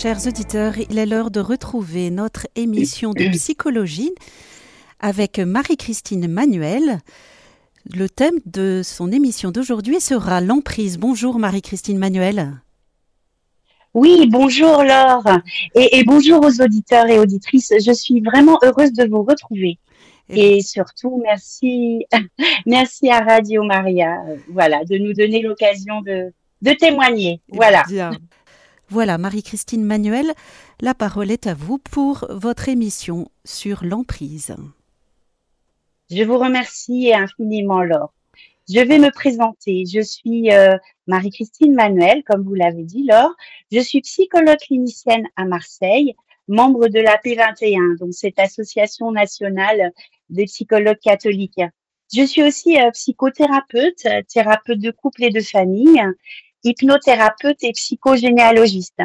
Chers 0.00 0.26
auditeurs, 0.26 0.78
il 0.78 0.96
est 0.96 1.04
l'heure 1.04 1.30
de 1.30 1.40
retrouver 1.40 2.08
notre 2.08 2.46
émission 2.56 3.10
de 3.10 3.28
psychologie 3.32 4.14
avec 4.98 5.38
Marie-Christine 5.38 6.26
Manuel. 6.26 7.00
Le 7.84 8.08
thème 8.08 8.38
de 8.46 8.80
son 8.82 9.12
émission 9.12 9.50
d'aujourd'hui 9.50 10.00
sera 10.00 10.40
l'emprise. 10.40 10.96
Bonjour 10.96 11.38
Marie-Christine 11.38 11.98
Manuel. 11.98 12.62
Oui, 13.92 14.26
bonjour 14.26 14.84
Laure 14.84 15.40
et, 15.74 16.02
bonjour 16.04 16.42
aux 16.42 16.62
auditeurs 16.62 17.08
et 17.08 17.18
auditrices. 17.18 17.74
Je 17.84 17.92
suis 17.92 18.22
vraiment 18.22 18.58
heureuse 18.62 18.94
de 18.94 19.06
vous 19.06 19.22
retrouver. 19.22 19.78
Et, 20.30 20.62
surtout, 20.62 21.20
merci, 21.22 22.06
merci 22.64 23.10
à 23.10 23.18
Radio 23.18 23.64
Maria, 23.64 24.22
euh, 24.30 24.36
voilà, 24.48 24.82
de 24.86 24.96
nous 24.96 25.12
donner 25.12 25.42
l'occasion 25.42 26.00
de, 26.00 26.32
de 26.62 26.72
témoigner. 26.72 27.42
Voilà. 27.52 27.84
Voilà, 28.92 29.18
Marie-Christine 29.18 29.84
Manuel, 29.84 30.32
la 30.80 30.94
parole 30.94 31.30
est 31.30 31.46
à 31.46 31.54
vous 31.54 31.78
pour 31.78 32.26
votre 32.28 32.68
émission 32.68 33.30
sur 33.44 33.84
l'emprise. 33.84 34.56
Je 36.10 36.24
vous 36.24 36.36
remercie 36.36 37.14
infiniment, 37.14 37.82
Laure. 37.82 38.12
Je 38.68 38.80
vais 38.80 38.98
me 38.98 39.12
présenter. 39.12 39.84
Je 39.86 40.00
suis 40.00 40.50
euh, 40.50 40.76
Marie-Christine 41.06 41.72
Manuel, 41.72 42.24
comme 42.24 42.42
vous 42.42 42.56
l'avez 42.56 42.82
dit, 42.82 43.04
Laure. 43.04 43.32
Je 43.70 43.78
suis 43.78 44.00
psychologue 44.00 44.58
clinicienne 44.58 45.28
à 45.36 45.44
Marseille, 45.44 46.16
membre 46.48 46.88
de 46.88 46.98
la 46.98 47.16
P21, 47.16 47.96
donc 47.96 48.12
cette 48.12 48.40
association 48.40 49.12
nationale 49.12 49.92
des 50.30 50.46
psychologues 50.46 50.98
catholiques. 51.00 51.62
Je 52.12 52.26
suis 52.26 52.42
aussi 52.42 52.76
euh, 52.76 52.90
psychothérapeute, 52.90 54.04
thérapeute 54.28 54.80
de 54.80 54.90
couple 54.90 55.22
et 55.22 55.30
de 55.30 55.40
famille, 55.40 56.02
hypnothérapeute 56.64 57.62
et 57.62 57.72
psychogénéalogiste. 57.72 59.02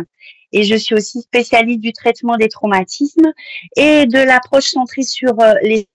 Et 0.52 0.64
je 0.64 0.76
suis 0.76 0.95
aussi 0.95 1.22
spécialiste 1.22 1.81
du 1.81 1.94
traitement 1.94 2.38
des 2.38 2.50
traumatismes 2.50 3.34
et 3.76 4.05
de 4.05 4.20
l'approche 4.20 4.68
centrée 4.68 5.03
sur 5.03 5.39
euh, 5.39 5.53
les 5.62 5.88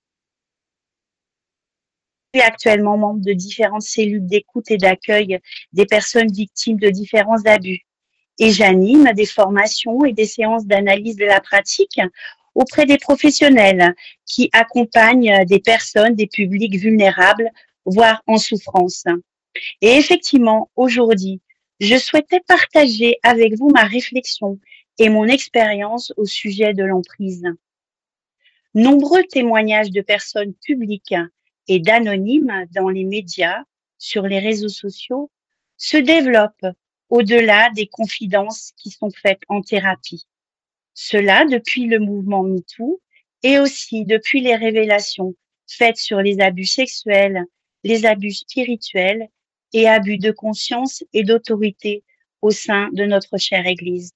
suis 2.34 2.42
actuellement 2.42 2.96
membre 2.96 3.24
de 3.24 3.32
différentes 3.32 3.82
cellules 3.82 4.26
d'écoute 4.26 4.70
et 4.70 4.76
d'accueil 4.76 5.40
des 5.72 5.86
personnes 5.86 6.30
victimes 6.30 6.78
de 6.78 6.88
différents 6.88 7.44
abus. 7.44 7.80
Et 8.38 8.52
j'anime 8.52 9.12
des 9.14 9.26
formations 9.26 10.04
et 10.04 10.12
des 10.12 10.26
séances 10.26 10.64
d'analyse 10.64 11.16
de 11.16 11.24
la 11.24 11.40
pratique 11.40 12.00
auprès 12.54 12.86
des 12.86 12.98
professionnels 12.98 13.94
qui 14.26 14.48
accompagnent 14.52 15.44
des 15.44 15.60
personnes, 15.60 16.14
des 16.14 16.26
publics 16.26 16.76
vulnérables, 16.76 17.50
voire 17.84 18.22
en 18.26 18.38
souffrance. 18.38 19.04
Et 19.80 19.96
effectivement, 19.96 20.70
aujourd'hui, 20.76 21.40
je 21.80 21.96
souhaitais 21.96 22.40
partager 22.40 23.18
avec 23.22 23.54
vous 23.56 23.70
ma 23.70 23.84
réflexion 23.84 24.60
et 24.98 25.08
mon 25.08 25.24
expérience 25.24 26.12
au 26.18 26.26
sujet 26.26 26.74
de 26.74 26.84
l'emprise. 26.84 27.44
Nombreux 28.74 29.24
témoignages 29.24 29.90
de 29.90 30.02
personnes 30.02 30.54
publiques 30.54 31.14
et 31.68 31.80
d'anonymes 31.80 32.66
dans 32.72 32.90
les 32.90 33.04
médias, 33.04 33.64
sur 33.98 34.22
les 34.22 34.38
réseaux 34.38 34.68
sociaux, 34.68 35.30
se 35.78 35.96
développent 35.96 36.66
au-delà 37.08 37.70
des 37.70 37.86
confidences 37.86 38.72
qui 38.76 38.90
sont 38.90 39.10
faites 39.10 39.42
en 39.48 39.62
thérapie. 39.62 40.26
Cela 40.92 41.46
depuis 41.46 41.86
le 41.86 41.98
mouvement 41.98 42.42
MeToo 42.42 43.00
et 43.42 43.58
aussi 43.58 44.04
depuis 44.04 44.42
les 44.42 44.54
révélations 44.54 45.34
faites 45.66 45.96
sur 45.96 46.20
les 46.20 46.40
abus 46.40 46.66
sexuels, 46.66 47.44
les 47.84 48.04
abus 48.04 48.34
spirituels 48.34 49.28
et 49.72 49.88
abus 49.88 50.18
de 50.18 50.30
conscience 50.30 51.04
et 51.12 51.24
d'autorité 51.24 52.04
au 52.42 52.50
sein 52.50 52.88
de 52.92 53.04
notre 53.04 53.38
chère 53.38 53.66
Église. 53.66 54.12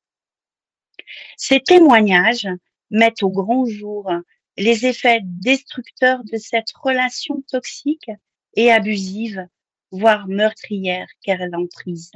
Ces 1.36 1.61
témoignages 1.61 2.48
mettent 2.91 3.22
au 3.22 3.30
grand 3.30 3.66
jour 3.66 4.11
les 4.56 4.86
effets 4.86 5.20
destructeurs 5.22 6.22
de 6.24 6.36
cette 6.36 6.72
relation 6.80 7.42
toxique 7.50 8.11
et 8.55 8.70
abusive, 8.70 9.46
voire 9.90 10.29
meurtrière 10.29 11.08
qu'est 11.23 11.48
l'emprise. 11.48 12.12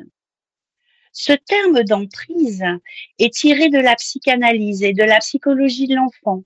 Ce 1.12 1.32
terme 1.32 1.82
d'emprise 1.82 2.64
est 3.18 3.34
tiré 3.34 3.70
de 3.70 3.78
la 3.78 3.96
psychanalyse 3.96 4.82
et 4.82 4.92
de 4.92 5.02
la 5.02 5.18
psychologie 5.18 5.88
de 5.88 5.96
l'enfant. 5.96 6.44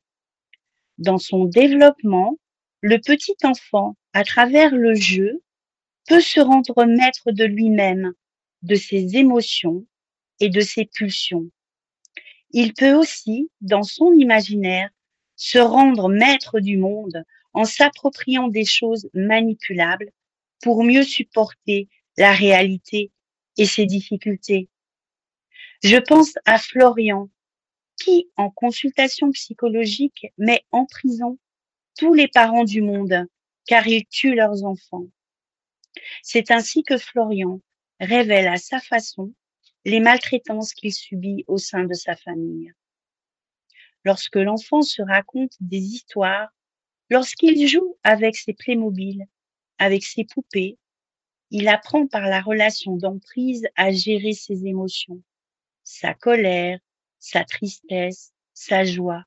Dans 0.99 1.19
son 1.19 1.45
développement, 1.45 2.39
le 2.81 2.99
petit 2.99 3.37
enfant, 3.45 3.97
à 4.13 4.25
travers 4.25 4.75
le 4.75 4.95
jeu, 4.95 5.43
peut 6.07 6.21
se 6.21 6.41
rendre 6.41 6.85
maître 6.85 7.31
de 7.31 7.45
lui-même, 7.45 8.13
de 8.63 8.75
ses 8.75 9.17
émotions 9.17 9.87
et 10.41 10.49
de 10.49 10.61
ses 10.61 10.85
pulsions. 10.85 11.51
Il 12.51 12.75
peut 12.75 12.95
aussi, 12.95 13.51
dans 13.61 13.83
son 13.83 14.13
imaginaire, 14.13 14.91
se 15.37 15.59
rendre 15.59 16.09
maître 16.09 16.61
du 16.61 16.77
monde 16.77 17.25
en 17.55 17.65
s'appropriant 17.65 18.49
des 18.49 18.65
choses 18.65 19.09
manipulables 19.15 20.11
pour 20.63 20.85
mieux 20.85 21.03
supporter 21.03 21.89
la 22.17 22.33
réalité 22.33 23.11
et 23.57 23.67
ses 23.67 23.87
difficultés. 23.87 24.69
Je 25.83 25.97
pense 25.97 26.35
à 26.45 26.59
Florian, 26.59 27.29
qui, 27.97 28.29
en 28.37 28.51
consultation 28.51 29.31
psychologique, 29.33 30.27
met 30.39 30.65
en 30.71 30.87
prison 30.87 31.39
tous 31.97 32.15
les 32.15 32.29
parents 32.29 32.65
du 32.65 32.83
monde 32.83 33.27
car 33.67 33.87
ils 33.87 34.07
tuent 34.07 34.35
leurs 34.35 34.65
enfants. 34.65 35.07
C'est 36.23 36.51
ainsi 36.51 36.83
que 36.83 36.99
Florian 36.99 37.61
révèle 38.01 38.49
à 38.49 38.57
sa 38.57 38.81
façon 38.81 39.33
les 39.85 40.01
maltraitances 40.01 40.75
qu'il 40.75 40.93
subit 40.93 41.45
au 41.49 41.59
sein 41.59 41.85
de 41.85 41.95
sa 41.95 42.17
famille. 42.17 42.73
Lorsque 44.05 44.37
l'enfant 44.37 44.83
se 44.83 45.03
raconte 45.03 45.55
des 45.61 45.81
histoires, 45.81 46.49
lorsqu'il 47.11 47.67
joue 47.69 47.97
avec 48.03 48.37
ses 48.37 48.53
Playmobil, 48.53 49.25
avec 49.79 50.05
ses 50.05 50.25
poupées, 50.25 50.79
il 51.51 51.69
apprend 51.69 52.07
par 52.07 52.23
la 52.23 52.41
relation 52.41 52.97
d'emprise 52.97 53.67
à 53.77 53.93
gérer 53.93 54.33
ses 54.33 54.67
émotions, 54.67 55.23
sa 55.85 56.15
colère, 56.15 56.79
sa 57.19 57.45
tristesse, 57.45 58.33
sa 58.55 58.85
joie. 58.85 59.25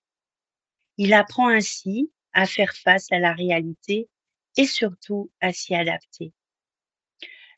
Il 0.98 1.14
apprend 1.14 1.50
ainsi 1.50 2.12
à 2.34 2.46
faire 2.46 2.74
face 2.76 3.12
à 3.12 3.20
la 3.20 3.34
réalité 3.34 4.10
et 4.58 4.66
surtout 4.66 5.30
à 5.40 5.54
s'y 5.54 5.76
adapter. 5.76 6.34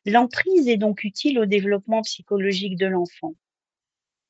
L'emprise 0.08 0.70
est 0.70 0.78
donc 0.78 1.04
utile 1.04 1.38
au 1.38 1.46
développement 1.46 2.02
psychologique 2.02 2.78
de 2.78 2.86
l'enfant. 2.86 3.36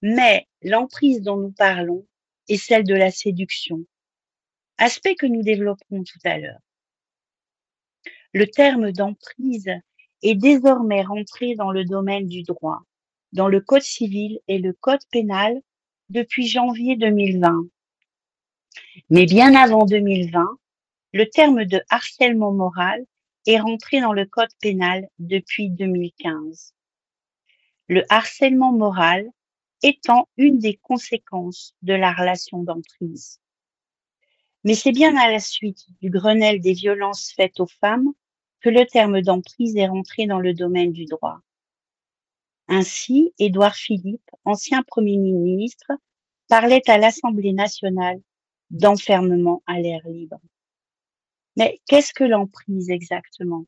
Mais 0.02 0.48
l'emprise 0.64 1.22
dont 1.22 1.38
nous 1.38 1.52
parlons 1.52 2.04
est 2.50 2.58
celle 2.58 2.84
de 2.84 2.96
la 2.96 3.12
séduction, 3.12 3.86
aspect 4.80 5.14
que 5.14 5.28
nous 5.28 5.44
développerons 5.44 6.04
tout 6.04 6.20
à 6.24 6.40
l'heure. 6.40 6.60
Le 8.34 8.48
terme 8.48 8.92
d'emprise 8.92 9.70
est 10.24 10.34
désormais 10.34 11.04
rentré 11.04 11.54
dans 11.54 11.70
le 11.70 11.86
domaine 11.86 12.28
du 12.28 12.42
droit, 12.42 12.82
dans 13.32 13.48
le 13.48 13.62
Code 13.62 13.84
civil 13.84 14.40
et 14.48 14.58
le 14.58 14.74
Code 14.74 15.06
pénal 15.12 15.62
depuis 16.10 16.48
janvier 16.48 16.96
2020. 16.96 17.68
Mais 19.12 19.28
bien 19.28 19.54
avant 19.54 19.86
2020, 19.86 20.44
le 21.14 21.30
terme 21.30 21.66
de 21.66 21.84
harcèlement 21.92 22.52
moral 22.52 23.06
est 23.48 23.60
rentré 23.60 24.02
dans 24.02 24.14
le 24.14 24.26
code 24.26 24.54
pénal 24.62 25.08
depuis 25.20 25.70
2015. 25.70 26.74
Le 27.88 28.04
harcèlement 28.10 28.74
moral 28.74 29.26
étant 29.82 30.28
une 30.38 30.60
des 30.60 30.76
conséquences 30.76 31.74
de 31.82 31.94
la 31.94 32.12
relation 32.12 32.62
d'emprise. 32.62 33.40
Mais 34.64 34.76
c'est 34.76 34.92
bien 34.92 35.16
à 35.16 35.32
la 35.32 35.40
suite 35.40 35.86
du 36.02 36.10
Grenelle 36.10 36.60
des 36.60 36.74
violences 36.74 37.32
faites 37.32 37.60
aux 37.60 37.68
femmes 37.68 38.12
que 38.60 38.70
le 38.70 38.86
terme 38.86 39.22
d'emprise 39.22 39.78
est 39.78 39.88
rentré 39.88 40.26
dans 40.26 40.40
le 40.40 40.54
domaine 40.54 40.92
du 40.92 41.06
droit. 41.06 41.40
Ainsi, 42.68 43.34
Édouard 43.40 43.76
Philippe, 43.76 44.30
ancien 44.44 44.84
Premier 44.84 45.16
ministre, 45.18 45.92
parlait 46.50 46.82
à 46.90 46.98
l'Assemblée 46.98 47.54
nationale 47.54 48.20
d'enfermement 48.72 49.64
à 49.68 49.80
l'air 49.80 50.02
libre. 50.06 50.42
Mais 51.58 51.82
qu'est-ce 51.88 52.14
que 52.14 52.24
l'emprise 52.24 52.92
exactement? 52.92 53.66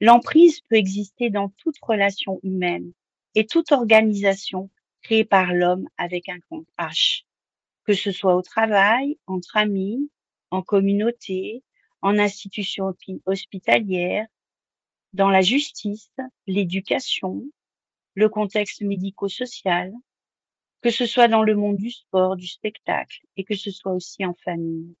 L'emprise 0.00 0.60
peut 0.62 0.74
exister 0.74 1.30
dans 1.30 1.48
toute 1.50 1.78
relation 1.80 2.40
humaine 2.42 2.92
et 3.36 3.46
toute 3.46 3.70
organisation 3.70 4.68
créée 5.02 5.24
par 5.24 5.54
l'homme 5.54 5.88
avec 5.96 6.28
un 6.28 6.40
compte 6.50 6.66
H, 6.76 7.22
que 7.84 7.94
ce 7.94 8.10
soit 8.10 8.34
au 8.34 8.42
travail, 8.42 9.16
entre 9.28 9.56
amis, 9.56 10.10
en 10.50 10.60
communauté, 10.60 11.62
en 12.02 12.18
institution 12.18 12.92
hospitalière, 13.26 14.26
dans 15.12 15.30
la 15.30 15.42
justice, 15.42 16.10
l'éducation, 16.48 17.44
le 18.14 18.28
contexte 18.28 18.82
médico-social, 18.82 19.92
que 20.82 20.90
ce 20.90 21.06
soit 21.06 21.28
dans 21.28 21.44
le 21.44 21.54
monde 21.54 21.76
du 21.76 21.90
sport, 21.90 22.36
du 22.36 22.48
spectacle 22.48 23.20
et 23.36 23.44
que 23.44 23.54
ce 23.54 23.70
soit 23.70 23.92
aussi 23.92 24.26
en 24.26 24.34
famille. 24.44 24.96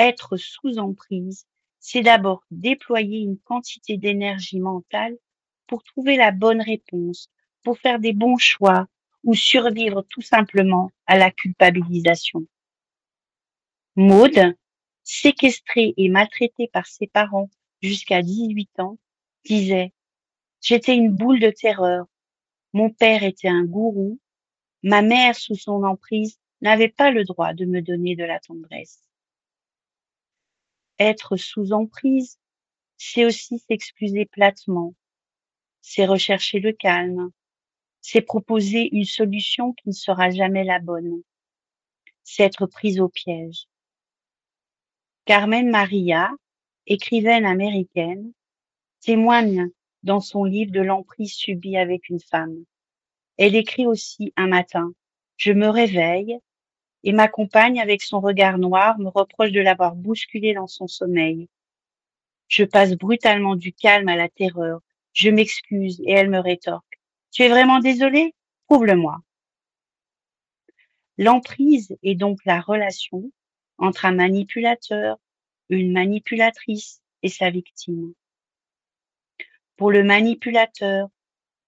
Être 0.00 0.38
sous 0.38 0.78
emprise, 0.78 1.46
c'est 1.78 2.00
d'abord 2.00 2.42
déployer 2.50 3.18
une 3.18 3.36
quantité 3.38 3.98
d'énergie 3.98 4.58
mentale 4.58 5.18
pour 5.66 5.82
trouver 5.82 6.16
la 6.16 6.30
bonne 6.30 6.62
réponse, 6.62 7.28
pour 7.62 7.76
faire 7.76 7.98
des 7.98 8.14
bons 8.14 8.38
choix 8.38 8.86
ou 9.24 9.34
survivre 9.34 10.00
tout 10.08 10.22
simplement 10.22 10.90
à 11.04 11.18
la 11.18 11.30
culpabilisation. 11.30 12.46
Maude, 13.94 14.56
séquestrée 15.02 15.92
et 15.98 16.08
maltraitée 16.08 16.68
par 16.72 16.86
ses 16.86 17.06
parents 17.06 17.50
jusqu'à 17.82 18.22
18 18.22 18.80
ans, 18.80 18.96
disait 19.44 19.92
J'étais 20.62 20.96
une 20.96 21.14
boule 21.14 21.40
de 21.40 21.50
terreur. 21.50 22.06
Mon 22.72 22.88
père 22.88 23.22
était 23.22 23.48
un 23.48 23.64
gourou. 23.64 24.18
Ma 24.82 25.02
mère, 25.02 25.36
sous 25.36 25.56
son 25.56 25.84
emprise, 25.84 26.38
n'avait 26.62 26.88
pas 26.88 27.10
le 27.10 27.24
droit 27.24 27.52
de 27.52 27.66
me 27.66 27.82
donner 27.82 28.16
de 28.16 28.24
la 28.24 28.40
tendresse. 28.40 29.09
Être 31.00 31.38
sous 31.38 31.72
emprise, 31.72 32.38
c'est 32.98 33.24
aussi 33.24 33.58
s'excuser 33.58 34.26
platement, 34.26 34.94
c'est 35.80 36.04
rechercher 36.04 36.60
le 36.60 36.72
calme, 36.72 37.30
c'est 38.02 38.20
proposer 38.20 38.90
une 38.92 39.06
solution 39.06 39.72
qui 39.72 39.88
ne 39.88 39.94
sera 39.94 40.28
jamais 40.28 40.62
la 40.62 40.78
bonne, 40.78 41.22
c'est 42.22 42.42
être 42.42 42.66
prise 42.66 43.00
au 43.00 43.08
piège. 43.08 43.66
Carmen 45.24 45.70
Maria, 45.70 46.30
écrivaine 46.86 47.46
américaine, 47.46 48.34
témoigne 49.00 49.70
dans 50.02 50.20
son 50.20 50.44
livre 50.44 50.70
de 50.70 50.82
l'emprise 50.82 51.32
subie 51.32 51.78
avec 51.78 52.10
une 52.10 52.20
femme. 52.20 52.64
Elle 53.38 53.54
écrit 53.54 53.86
aussi 53.86 54.34
un 54.36 54.48
matin, 54.48 54.92
je 55.38 55.52
me 55.52 55.68
réveille 55.68 56.38
et 57.04 57.12
ma 57.12 57.28
compagne, 57.28 57.80
avec 57.80 58.02
son 58.02 58.20
regard 58.20 58.58
noir, 58.58 58.98
me 58.98 59.08
reproche 59.08 59.52
de 59.52 59.60
l'avoir 59.60 59.94
bousculée 59.94 60.54
dans 60.54 60.66
son 60.66 60.86
sommeil. 60.86 61.48
Je 62.48 62.64
passe 62.64 62.94
brutalement 62.96 63.56
du 63.56 63.72
calme 63.72 64.08
à 64.08 64.16
la 64.16 64.28
terreur. 64.28 64.80
Je 65.12 65.30
m'excuse 65.30 66.00
et 66.04 66.12
elle 66.12 66.30
me 66.30 66.40
rétorque. 66.40 67.00
Tu 67.30 67.42
es 67.42 67.48
vraiment 67.48 67.78
désolé 67.78 68.34
Prouve-le-moi. 68.66 69.20
L'emprise 71.18 71.96
est 72.02 72.14
donc 72.14 72.38
la 72.44 72.60
relation 72.60 73.32
entre 73.78 74.04
un 74.04 74.12
manipulateur, 74.12 75.18
une 75.68 75.92
manipulatrice 75.92 77.02
et 77.22 77.28
sa 77.28 77.50
victime. 77.50 78.14
Pour 79.76 79.90
le 79.90 80.04
manipulateur, 80.04 81.08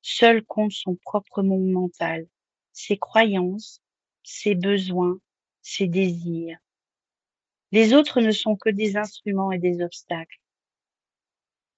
seul 0.01 0.45
compte 0.45 0.73
son 0.73 0.97
propre 0.97 1.43
monde 1.43 1.71
mental, 1.71 2.27
ses 2.73 2.99
croyances, 2.99 3.83
ses 4.23 4.55
besoins, 4.55 5.19
ses 5.63 5.87
désirs. 5.87 6.59
Les 7.71 7.95
autres 7.95 8.21
ne 8.21 8.33
sont 8.33 8.57
que 8.57 8.69
des 8.69 8.97
instruments 8.97 9.53
et 9.53 9.59
des 9.59 9.83
obstacles. 9.83 10.41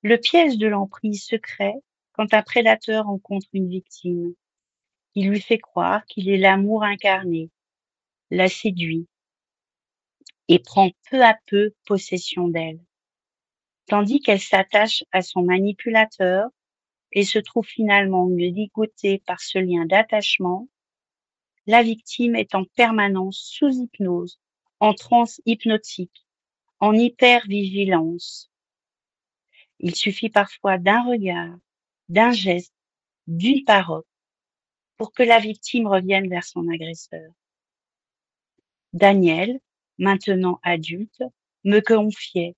Le 0.03 0.19
piège 0.19 0.59
de 0.59 0.67
l'emprise 0.67 1.25
se 1.25 1.37
crée 1.37 1.75
quand 2.13 2.35
un 2.35 2.43
prédateur 2.43 3.07
rencontre 3.07 3.47
une 3.53 3.69
victime. 3.69 4.35
Il 5.15 5.31
lui 5.31 5.41
fait 5.41 5.59
croire 5.59 6.05
qu'il 6.07 6.29
est 6.29 6.37
l'amour 6.37 6.83
incarné, 6.83 7.51
la 8.31 8.49
séduit 8.49 9.07
et 10.49 10.59
prend 10.59 10.91
peu 11.11 11.23
à 11.25 11.39
peu 11.47 11.73
possession 11.87 12.49
d'elle. 12.49 12.81
Tandis 13.87 14.21
qu'elle 14.21 14.41
s'attache 14.41 15.05
à 15.13 15.23
son 15.23 15.43
manipulateur 15.43 16.49
et 17.13 17.25
se 17.25 17.39
trouve 17.39 17.67
finalement 17.67 18.27
ligotée 18.29 19.23
par 19.27 19.41
ce 19.41 19.59
lien 19.59 19.87
d'attachement, 19.87 20.69
la 21.67 21.83
victime 21.83 22.37
est 22.37 22.55
en 22.55 22.65
permanence 22.65 23.39
sous 23.39 23.71
hypnose, 23.71 24.39
en 24.81 24.95
transe 24.95 25.41
hypnotique, 25.47 26.27
en 26.81 26.95
hypervigilance. 26.95 28.51
Il 29.81 29.95
suffit 29.95 30.31
parfois 30.31 30.79
d'un 30.79 31.03
regard, 31.03 31.57
d'un 32.09 32.33
geste, 32.33 32.75
d'une 33.27 33.65
parole 33.65 34.05
pour 34.97 35.13
que 35.13 35.23
la 35.23 35.41
victime 35.41 35.87
revienne 35.87 36.29
vers 36.29 36.45
son 36.45 36.69
agresseur. 36.69 37.33
Daniel, 38.93 39.59
maintenant 39.99 40.61
adulte, 40.63 41.23
me 41.65 41.81
confiait 41.81 42.55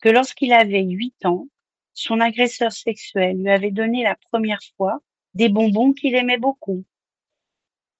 que 0.00 0.08
lorsqu'il 0.08 0.52
avait 0.52 0.84
huit 0.84 1.24
ans, 1.24 1.48
son 1.94 2.20
agresseur 2.20 2.72
sexuel 2.72 3.38
lui 3.38 3.50
avait 3.50 3.70
donné 3.70 4.02
la 4.02 4.16
première 4.30 4.62
fois 4.76 5.00
des 5.34 5.48
bonbons 5.48 5.92
qu'il 5.92 6.14
aimait 6.14 6.38
beaucoup. 6.38 6.84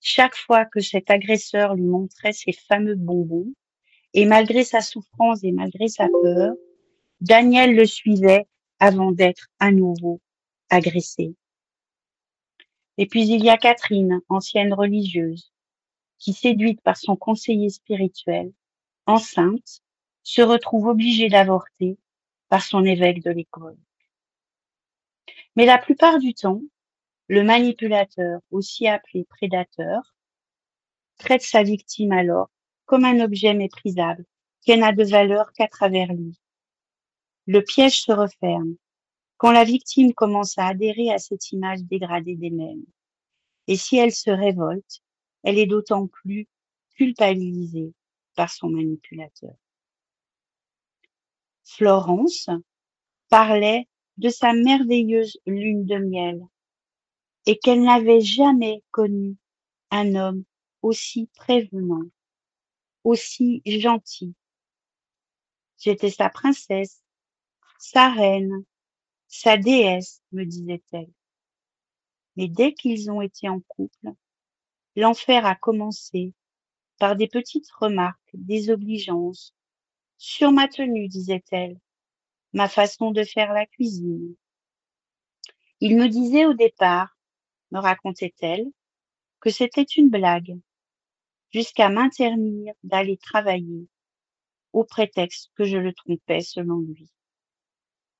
Chaque 0.04 0.34
fois 0.34 0.64
que 0.64 0.80
cet 0.80 1.10
agresseur 1.10 1.76
lui 1.76 1.84
montrait 1.84 2.32
ses 2.32 2.50
fameux 2.50 2.96
bonbons, 2.96 3.54
et 4.14 4.26
malgré 4.26 4.64
sa 4.64 4.80
souffrance 4.80 5.44
et 5.44 5.52
malgré 5.52 5.86
sa 5.86 6.08
peur, 6.08 6.54
Daniel 7.20 7.76
le 7.76 7.86
suivait 7.86 8.48
avant 8.80 9.12
d'être 9.12 9.46
à 9.60 9.70
nouveau 9.70 10.20
agressé. 10.70 11.36
Et 12.98 13.06
puis 13.06 13.28
il 13.28 13.44
y 13.44 13.48
a 13.48 13.56
Catherine, 13.56 14.20
ancienne 14.28 14.74
religieuse, 14.74 15.52
qui, 16.18 16.32
séduite 16.32 16.80
par 16.80 16.96
son 16.96 17.14
conseiller 17.14 17.70
spirituel, 17.70 18.52
enceinte, 19.06 19.82
se 20.24 20.42
retrouve 20.42 20.88
obligée 20.88 21.28
d'avorter 21.28 21.96
par 22.48 22.64
son 22.64 22.84
évêque 22.84 23.22
de 23.22 23.30
l'école. 23.30 23.78
Mais 25.54 25.64
la 25.64 25.78
plupart 25.78 26.18
du 26.18 26.34
temps, 26.34 26.60
le 27.32 27.44
manipulateur, 27.44 28.42
aussi 28.50 28.86
appelé 28.86 29.24
prédateur, 29.24 30.14
traite 31.16 31.40
sa 31.40 31.62
victime 31.62 32.12
alors 32.12 32.50
comme 32.84 33.06
un 33.06 33.20
objet 33.20 33.54
méprisable 33.54 34.26
qui 34.60 34.76
n'a 34.76 34.92
de 34.92 35.02
valeur 35.02 35.50
qu'à 35.54 35.66
travers 35.66 36.12
lui. 36.12 36.38
Le 37.46 37.62
piège 37.62 38.02
se 38.02 38.12
referme 38.12 38.76
quand 39.38 39.50
la 39.50 39.64
victime 39.64 40.12
commence 40.12 40.58
à 40.58 40.66
adhérer 40.66 41.10
à 41.10 41.16
cette 41.16 41.52
image 41.52 41.82
dégradée 41.84 42.36
d'elle-même. 42.36 42.84
Et 43.66 43.76
si 43.76 43.96
elle 43.96 44.12
se 44.12 44.30
révolte, 44.30 45.00
elle 45.42 45.58
est 45.58 45.64
d'autant 45.64 46.08
plus 46.08 46.46
culpabilisée 46.96 47.94
par 48.36 48.50
son 48.50 48.68
manipulateur. 48.68 49.54
Florence 51.64 52.50
parlait 53.30 53.88
de 54.18 54.28
sa 54.28 54.52
merveilleuse 54.52 55.38
lune 55.46 55.86
de 55.86 55.96
miel 55.96 56.46
et 57.46 57.58
qu'elle 57.58 57.82
n'avait 57.82 58.20
jamais 58.20 58.82
connu 58.90 59.36
un 59.90 60.14
homme 60.14 60.44
aussi 60.80 61.28
prévenant, 61.34 62.04
aussi 63.04 63.62
gentil. 63.66 64.34
J'étais 65.78 66.10
sa 66.10 66.28
princesse, 66.28 67.02
sa 67.78 68.10
reine, 68.10 68.64
sa 69.28 69.56
déesse, 69.56 70.22
me 70.32 70.44
disait-elle. 70.44 71.10
Mais 72.36 72.48
dès 72.48 72.74
qu'ils 72.74 73.10
ont 73.10 73.20
été 73.20 73.48
en 73.48 73.60
couple, 73.60 74.12
l'enfer 74.96 75.44
a 75.44 75.54
commencé 75.54 76.34
par 76.98 77.16
des 77.16 77.28
petites 77.28 77.70
remarques 77.72 78.30
désobligeantes 78.34 79.54
sur 80.18 80.52
ma 80.52 80.68
tenue, 80.68 81.08
disait-elle, 81.08 81.78
ma 82.52 82.68
façon 82.68 83.10
de 83.10 83.24
faire 83.24 83.52
la 83.52 83.66
cuisine. 83.66 84.36
Il 85.80 85.96
me 85.96 86.08
disait 86.08 86.46
au 86.46 86.54
départ 86.54 87.16
me 87.72 87.80
racontait-elle, 87.80 88.66
que 89.40 89.50
c'était 89.50 89.82
une 89.82 90.10
blague, 90.10 90.56
jusqu'à 91.50 91.88
m'interdire 91.88 92.74
d'aller 92.84 93.16
travailler, 93.16 93.88
au 94.72 94.84
prétexte 94.84 95.50
que 95.56 95.64
je 95.64 95.76
le 95.76 95.92
trompais 95.92 96.42
selon 96.42 96.78
lui. 96.78 97.10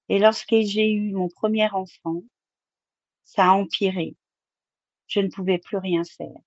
Et 0.08 0.18
lorsque 0.18 0.50
j'ai 0.50 0.90
eu 0.90 1.12
mon 1.12 1.28
premier 1.28 1.70
enfant, 1.70 2.22
ça 3.24 3.50
a 3.50 3.52
empiré. 3.52 4.16
Je 5.06 5.20
ne 5.20 5.28
pouvais 5.28 5.58
plus 5.58 5.78
rien 5.78 6.04
faire. 6.04 6.40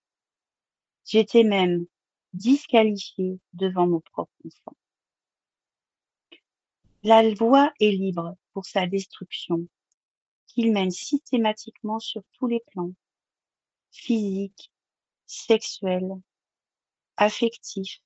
J'étais 1.05 1.43
même 1.43 1.85
disqualifiée 2.33 3.39
devant 3.53 3.88
mon 3.88 4.01
propre 4.01 4.33
enfant. 4.45 4.75
La 7.03 7.33
voie 7.33 7.71
est 7.79 7.91
libre 7.91 8.35
pour 8.51 8.65
sa 8.65 8.88
destruction 8.88 9.67
qu'il 10.55 10.71
mène 10.71 10.91
systématiquement 10.91 12.00
sur 12.00 12.24
tous 12.31 12.47
les 12.47 12.62
plans, 12.71 12.93
physique, 13.91 14.71
sexuel, 15.25 16.07
affectif, 17.17 18.00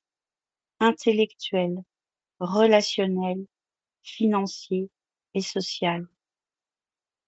intellectuel, 0.79 1.77
relationnel, 2.39 3.46
financier 4.01 4.89
et 5.36 5.41
social. 5.41 6.08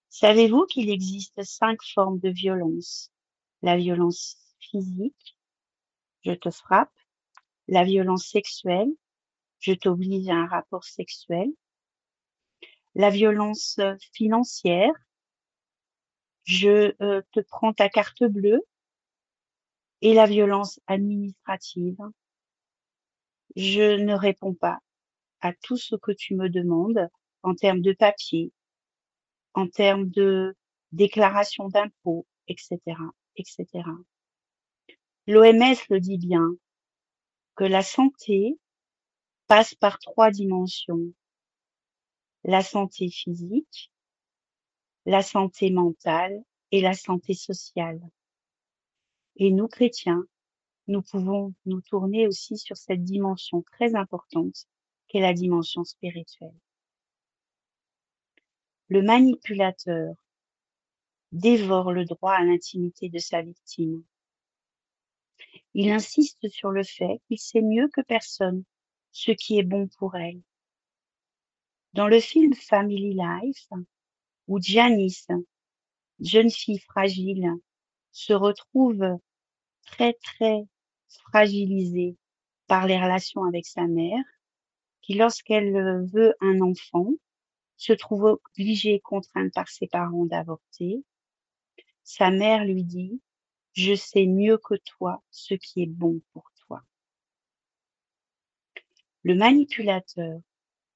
Savez-vous 0.09 0.65
qu'il 0.65 0.89
existe 0.89 1.43
cinq 1.43 1.79
formes 1.83 2.19
de 2.19 2.29
violence? 2.29 3.11
La 3.61 3.77
violence 3.77 4.37
physique, 4.59 5.37
je 6.25 6.31
te 6.31 6.49
frappe, 6.49 6.91
la 7.67 7.83
violence 7.83 8.25
sexuelle, 8.25 8.89
je 9.59 9.73
t'oblige 9.73 10.29
à 10.29 10.33
un 10.33 10.47
rapport 10.47 10.83
sexuel, 10.83 11.47
la 12.95 13.11
violence 13.11 13.79
financière, 14.13 14.93
je 16.43 16.93
euh, 17.01 17.21
te 17.31 17.39
prends 17.39 17.73
ta 17.73 17.89
carte 17.89 18.23
bleue 18.23 18.61
et 20.01 20.13
la 20.13 20.25
violence 20.25 20.79
administrative. 20.87 21.97
Je 23.55 23.97
ne 23.97 24.13
réponds 24.13 24.53
pas 24.53 24.79
à 25.41 25.53
tout 25.53 25.77
ce 25.77 25.95
que 25.95 26.11
tu 26.11 26.35
me 26.35 26.49
demandes 26.49 27.09
en 27.43 27.55
termes 27.55 27.81
de 27.81 27.93
papier, 27.93 28.51
en 29.53 29.67
termes 29.67 30.09
de 30.09 30.55
déclaration 30.91 31.69
d'impôts, 31.69 32.25
etc., 32.47 32.79
etc. 33.35 33.67
L'OMS 35.27 35.75
le 35.89 35.99
dit 35.99 36.17
bien, 36.17 36.55
que 37.55 37.63
la 37.63 37.83
santé 37.83 38.57
passe 39.47 39.75
par 39.75 39.99
trois 39.99 40.31
dimensions. 40.31 41.13
La 42.43 42.63
santé 42.63 43.09
physique, 43.09 43.90
la 45.05 45.21
santé 45.21 45.71
mentale 45.71 46.43
et 46.71 46.81
la 46.81 46.93
santé 46.93 47.33
sociale. 47.33 48.01
Et 49.35 49.51
nous, 49.51 49.67
chrétiens, 49.67 50.23
nous 50.87 51.01
pouvons 51.01 51.53
nous 51.65 51.81
tourner 51.81 52.27
aussi 52.27 52.57
sur 52.57 52.77
cette 52.77 53.03
dimension 53.03 53.61
très 53.61 53.95
importante 53.95 54.67
qu'est 55.07 55.19
la 55.19 55.33
dimension 55.33 55.83
spirituelle. 55.83 56.55
Le 58.89 59.01
manipulateur 59.01 60.15
dévore 61.31 61.93
le 61.93 62.05
droit 62.05 62.33
à 62.33 62.43
l'intimité 62.43 63.09
de 63.09 63.19
sa 63.19 63.41
victime. 63.41 64.03
Il 65.73 65.89
insiste 65.89 66.49
sur 66.49 66.71
le 66.71 66.83
fait 66.83 67.21
qu'il 67.27 67.39
sait 67.39 67.61
mieux 67.61 67.87
que 67.87 68.01
personne 68.01 68.63
ce 69.11 69.31
qui 69.31 69.57
est 69.57 69.63
bon 69.63 69.87
pour 69.97 70.15
elle. 70.15 70.41
Dans 71.93 72.07
le 72.07 72.19
film 72.19 72.53
Family 72.53 73.13
Life, 73.13 73.67
où 74.51 74.59
Janice, 74.61 75.29
jeune 76.19 76.49
fille 76.49 76.79
fragile, 76.79 77.49
se 78.11 78.33
retrouve 78.33 79.17
très 79.85 80.11
très 80.15 80.67
fragilisée 81.07 82.17
par 82.67 82.85
les 82.85 82.99
relations 82.99 83.45
avec 83.45 83.65
sa 83.65 83.87
mère, 83.87 84.25
qui 85.01 85.13
lorsqu'elle 85.13 86.05
veut 86.11 86.35
un 86.41 86.59
enfant, 86.59 87.11
se 87.77 87.93
trouve 87.93 88.41
obligée, 88.57 88.99
contrainte 88.99 89.53
par 89.53 89.69
ses 89.69 89.87
parents 89.87 90.25
d'avorter. 90.25 91.01
Sa 92.03 92.29
mère 92.29 92.65
lui 92.65 92.83
dit, 92.83 93.21
je 93.71 93.95
sais 93.95 94.25
mieux 94.25 94.57
que 94.57 94.75
toi 94.83 95.23
ce 95.31 95.53
qui 95.53 95.83
est 95.83 95.89
bon 95.89 96.19
pour 96.33 96.51
toi. 96.67 96.81
Le 99.23 99.33
manipulateur 99.33 100.41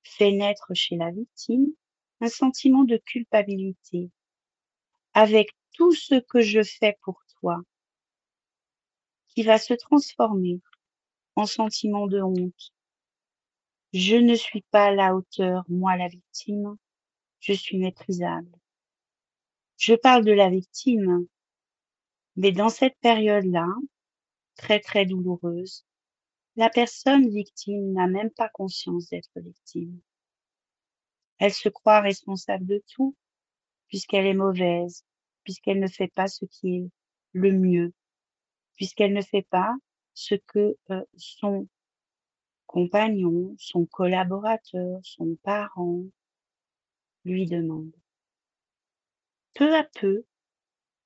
fait 0.03 0.33
naître 0.33 0.74
chez 0.74 0.97
la 0.97 1.12
victime 1.12 1.74
un 2.22 2.29
sentiment 2.29 2.84
de 2.84 2.98
culpabilité. 2.98 4.10
Avec 5.13 5.50
tout 5.74 5.93
ce 5.93 6.15
que 6.15 6.41
je 6.41 6.62
fais 6.63 6.98
pour 7.01 7.22
toi, 7.39 7.62
qui 9.27 9.43
va 9.43 9.57
se 9.57 9.74
transformer 9.74 10.62
en 11.36 11.45
sentiment 11.45 12.07
de 12.07 12.22
honte, 12.22 12.74
je 13.93 14.15
ne 14.15 14.36
suis 14.36 14.63
pas 14.72 14.88
à 14.88 14.91
la 14.91 15.15
hauteur, 15.15 15.63
moi 15.69 15.95
la 15.98 16.07
victime, 16.07 16.75
je 17.39 17.53
suis 17.53 17.77
méprisable. 17.77 18.51
Je 19.77 19.93
parle 19.93 20.25
de 20.25 20.31
la 20.31 20.50
victime, 20.50 21.27
mais 22.36 22.51
dans 22.51 22.69
cette 22.69 22.98
période-là, 23.00 23.67
très 24.55 24.79
très 24.79 25.05
douloureuse, 25.05 25.86
la 26.55 26.69
personne 26.69 27.29
victime 27.29 27.93
n'a 27.93 28.07
même 28.07 28.31
pas 28.31 28.50
conscience 28.50 29.10
d'être 29.10 29.39
victime. 29.39 30.00
Elle 31.39 31.54
se 31.54 31.70
croit 31.70 32.01
responsable 32.01 32.65
de 32.65 32.84
tout, 32.88 33.15
puisqu'elle 33.88 34.25
est 34.25 34.34
mauvaise, 34.34 35.04
puisqu'elle 35.44 35.80
ne 35.80 35.88
fait 35.88 36.08
pas 36.08 36.27
ce 36.27 36.46
qui 36.46 36.77
est 36.77 36.89
le 37.34 37.51
mieux, 37.51 37.94
puisqu'elle 38.75 39.13
ne 39.13 39.22
fait 39.22 39.46
pas 39.50 39.75
ce 40.13 40.36
que 40.36 40.77
euh, 40.92 41.04
son 41.18 41.68
compagnon, 42.65 43.56
son 43.60 43.86
collaborateur, 43.86 45.00
son 45.04 45.36
parent 45.44 46.04
lui 47.25 47.46
demande. 47.46 47.92
Peu 49.54 49.75
à 49.75 49.84
peu, 49.84 50.25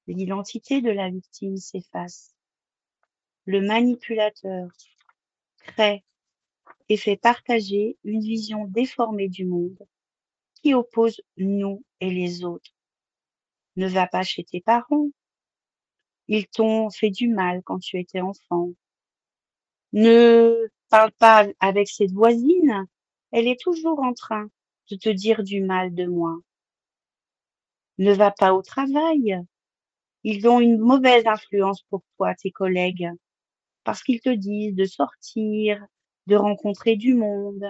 l'identité 0.07 0.81
de 0.81 0.89
la 0.89 1.09
victime 1.09 1.57
s'efface. 1.57 2.35
Le 3.45 3.61
manipulateur 3.61 4.69
crée 5.59 6.03
et 6.87 6.97
fait 6.97 7.17
partager 7.17 7.97
une 8.03 8.21
vision 8.21 8.65
déformée 8.65 9.29
du 9.29 9.45
monde 9.45 9.77
qui 10.61 10.73
oppose 10.73 11.21
nous 11.37 11.83
et 12.01 12.09
les 12.09 12.43
autres. 12.43 12.71
Ne 13.75 13.87
va 13.87 14.07
pas 14.07 14.23
chez 14.23 14.43
tes 14.43 14.61
parents. 14.61 15.09
Ils 16.27 16.47
t'ont 16.47 16.89
fait 16.89 17.09
du 17.09 17.27
mal 17.27 17.61
quand 17.63 17.79
tu 17.79 17.99
étais 17.99 18.21
enfant. 18.21 18.71
Ne 19.93 20.69
parle 20.89 21.11
pas 21.13 21.47
avec 21.59 21.89
cette 21.89 22.11
voisine, 22.11 22.85
elle 23.31 23.47
est 23.47 23.59
toujours 23.59 23.99
en 23.99 24.13
train 24.13 24.49
de 24.91 24.95
te 24.95 25.09
dire 25.09 25.43
du 25.43 25.61
mal 25.61 25.93
de 25.93 26.05
moi. 26.05 26.35
Ne 27.97 28.13
va 28.13 28.31
pas 28.31 28.53
au 28.53 28.61
travail. 28.61 29.39
Ils 30.23 30.47
ont 30.47 30.59
une 30.59 30.77
mauvaise 30.77 31.25
influence 31.25 31.81
pour 31.83 32.01
toi, 32.17 32.35
tes 32.35 32.51
collègues, 32.51 33.09
parce 33.83 34.03
qu'ils 34.03 34.21
te 34.21 34.29
disent 34.29 34.75
de 34.75 34.85
sortir, 34.85 35.85
de 36.27 36.35
rencontrer 36.35 36.95
du 36.95 37.13
monde. 37.13 37.65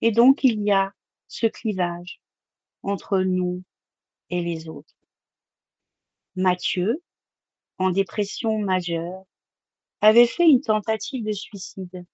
Et 0.00 0.12
donc, 0.12 0.44
il 0.44 0.62
y 0.62 0.72
a 0.72 0.92
ce 1.28 1.46
clivage 1.46 2.20
entre 2.82 3.20
nous 3.20 3.62
et 4.30 4.42
les 4.42 4.68
autres. 4.68 4.94
Mathieu, 6.34 7.02
en 7.78 7.90
dépression 7.90 8.58
majeure, 8.58 9.24
avait 10.00 10.26
fait 10.26 10.48
une 10.48 10.60
tentative 10.60 11.24
de 11.24 11.32
suicide 11.32 12.06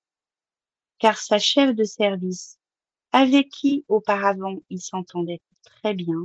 car 1.03 1.19
sa 1.19 1.41
chef 1.41 1.75
de 1.75 1.83
service, 1.83 2.61
avec 3.11 3.49
qui 3.49 3.85
auparavant 3.89 4.61
il 4.71 4.81
s'entendait 4.81 5.41
très 5.63 5.95
bien, 5.95 6.25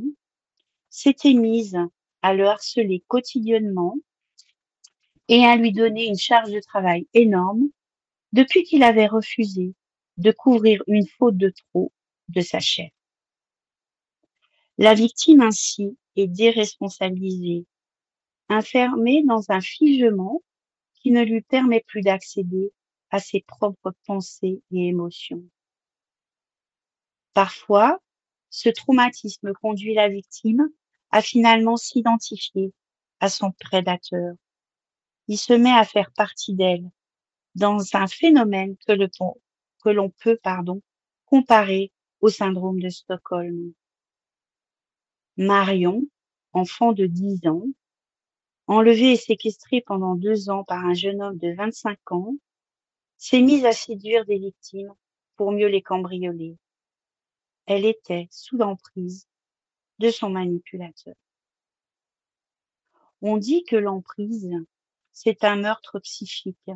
s'était 0.92 1.34
mise 1.34 1.76
à 2.22 2.36
le 2.36 2.46
harceler 2.46 3.04
quotidiennement 3.08 3.96
et 5.30 5.44
à 5.46 5.56
lui 5.56 5.72
donner 5.72 6.06
une 6.06 6.18
charge 6.18 6.52
de 6.52 6.60
travail 6.60 7.08
énorme 7.16 7.70
depuis 8.34 8.64
qu'il 8.64 8.84
avait 8.84 9.08
refusé 9.08 9.74
de 10.18 10.32
couvrir 10.32 10.84
une 10.86 11.08
faute 11.08 11.38
de 11.38 11.52
trop 11.72 11.92
de 12.30 12.42
sa 12.42 12.60
chef. 12.60 12.92
La 14.78 14.94
victime 14.94 15.42
ainsi 15.42 15.98
est 16.16 16.28
déresponsabilisée, 16.28 17.66
enfermée 18.50 19.24
dans 19.24 19.50
un 19.50 19.62
figement 19.62 20.42
qui 20.96 21.12
ne 21.12 21.24
lui 21.24 21.42
permet 21.42 21.84
plus 21.88 22.02
d'accéder 22.02 22.72
à 23.10 23.20
ses 23.20 23.42
propres 23.42 23.94
pensées 24.06 24.62
et 24.72 24.88
émotions. 24.88 25.44
Parfois, 27.34 28.00
ce 28.50 28.70
traumatisme 28.70 29.54
conduit 29.54 29.94
la 29.94 30.10
victime 30.10 30.70
à 31.12 31.22
finalement 31.22 31.78
s'identifier 31.78 32.74
à 33.20 33.30
son 33.30 33.52
prédateur. 33.52 34.36
Il 35.28 35.38
se 35.38 35.54
met 35.54 35.72
à 35.72 35.86
faire 35.86 36.12
partie 36.12 36.54
d'elle 36.54 36.90
dans 37.56 37.96
un 37.96 38.08
phénomène 38.08 38.76
que 38.86 39.90
l'on 39.90 40.10
peut, 40.10 40.40
pardon, 40.42 40.82
comparer 41.26 41.92
au 42.22 42.30
syndrome 42.30 42.80
de 42.80 42.90
Stockholm. 42.90 43.74
Marion, 45.38 46.04
enfant 46.54 46.94
de 46.94 47.06
10 47.06 47.48
ans, 47.48 47.68
enlevée 48.66 49.14
et 49.14 49.18
séquestrée 49.18 49.82
pendant 49.82 50.16
deux 50.16 50.50
ans 50.50 50.64
par 50.64 50.86
un 50.86 50.94
jeune 50.94 51.22
homme 51.22 51.38
de 51.38 51.54
25 51.54 52.12
ans, 52.12 52.36
s'est 53.18 53.42
mise 53.42 53.66
à 53.66 53.72
séduire 53.72 54.26
des 54.26 54.38
victimes 54.38 54.94
pour 55.36 55.52
mieux 55.52 55.68
les 55.68 55.82
cambrioler. 55.82 56.58
Elle 57.66 57.86
était 57.86 58.28
sous 58.32 58.58
l'emprise 58.58 59.28
de 60.00 60.10
son 60.10 60.30
manipulateur. 60.30 61.16
On 63.22 63.38
dit 63.38 63.64
que 63.64 63.76
l'emprise, 63.76 64.52
c'est 65.12 65.44
un 65.44 65.56
meurtre 65.56 66.00
psychique. 66.00 66.70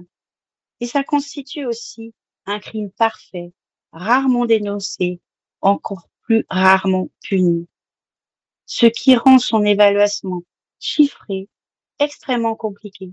Et 0.79 0.88
ça 0.88 1.03
constitue 1.03 1.65
aussi 1.65 2.13
un 2.45 2.60
crime 2.60 2.91
parfait, 2.91 3.53
rarement 3.91 4.45
dénoncé, 4.45 5.21
encore 5.62 6.10
plus 6.22 6.46
rarement 6.50 7.10
puni. 7.22 7.68
Ce 8.65 8.86
qui 8.86 9.15
rend 9.15 9.39
son 9.39 9.63
évaluation 9.63 10.44
chiffrée 10.80 11.50
extrêmement 12.00 12.56
compliqué. 12.56 13.12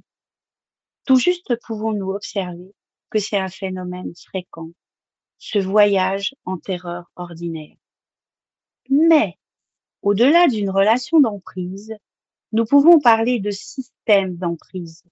Tout 1.04 1.16
juste 1.16 1.54
pouvons-nous 1.64 2.10
observer 2.10 2.74
que 3.10 3.18
c'est 3.18 3.38
un 3.38 3.48
phénomène 3.48 4.12
fréquent, 4.14 4.70
ce 5.38 5.58
voyage 5.58 6.34
en 6.44 6.58
terreur 6.58 7.10
ordinaire. 7.16 7.76
Mais, 8.90 9.38
au-delà 10.02 10.46
d'une 10.48 10.70
relation 10.70 11.20
d'emprise, 11.20 11.94
nous 12.52 12.64
pouvons 12.64 13.00
parler 13.00 13.40
de 13.40 13.50
système 13.50 14.36
d'emprise, 14.36 15.04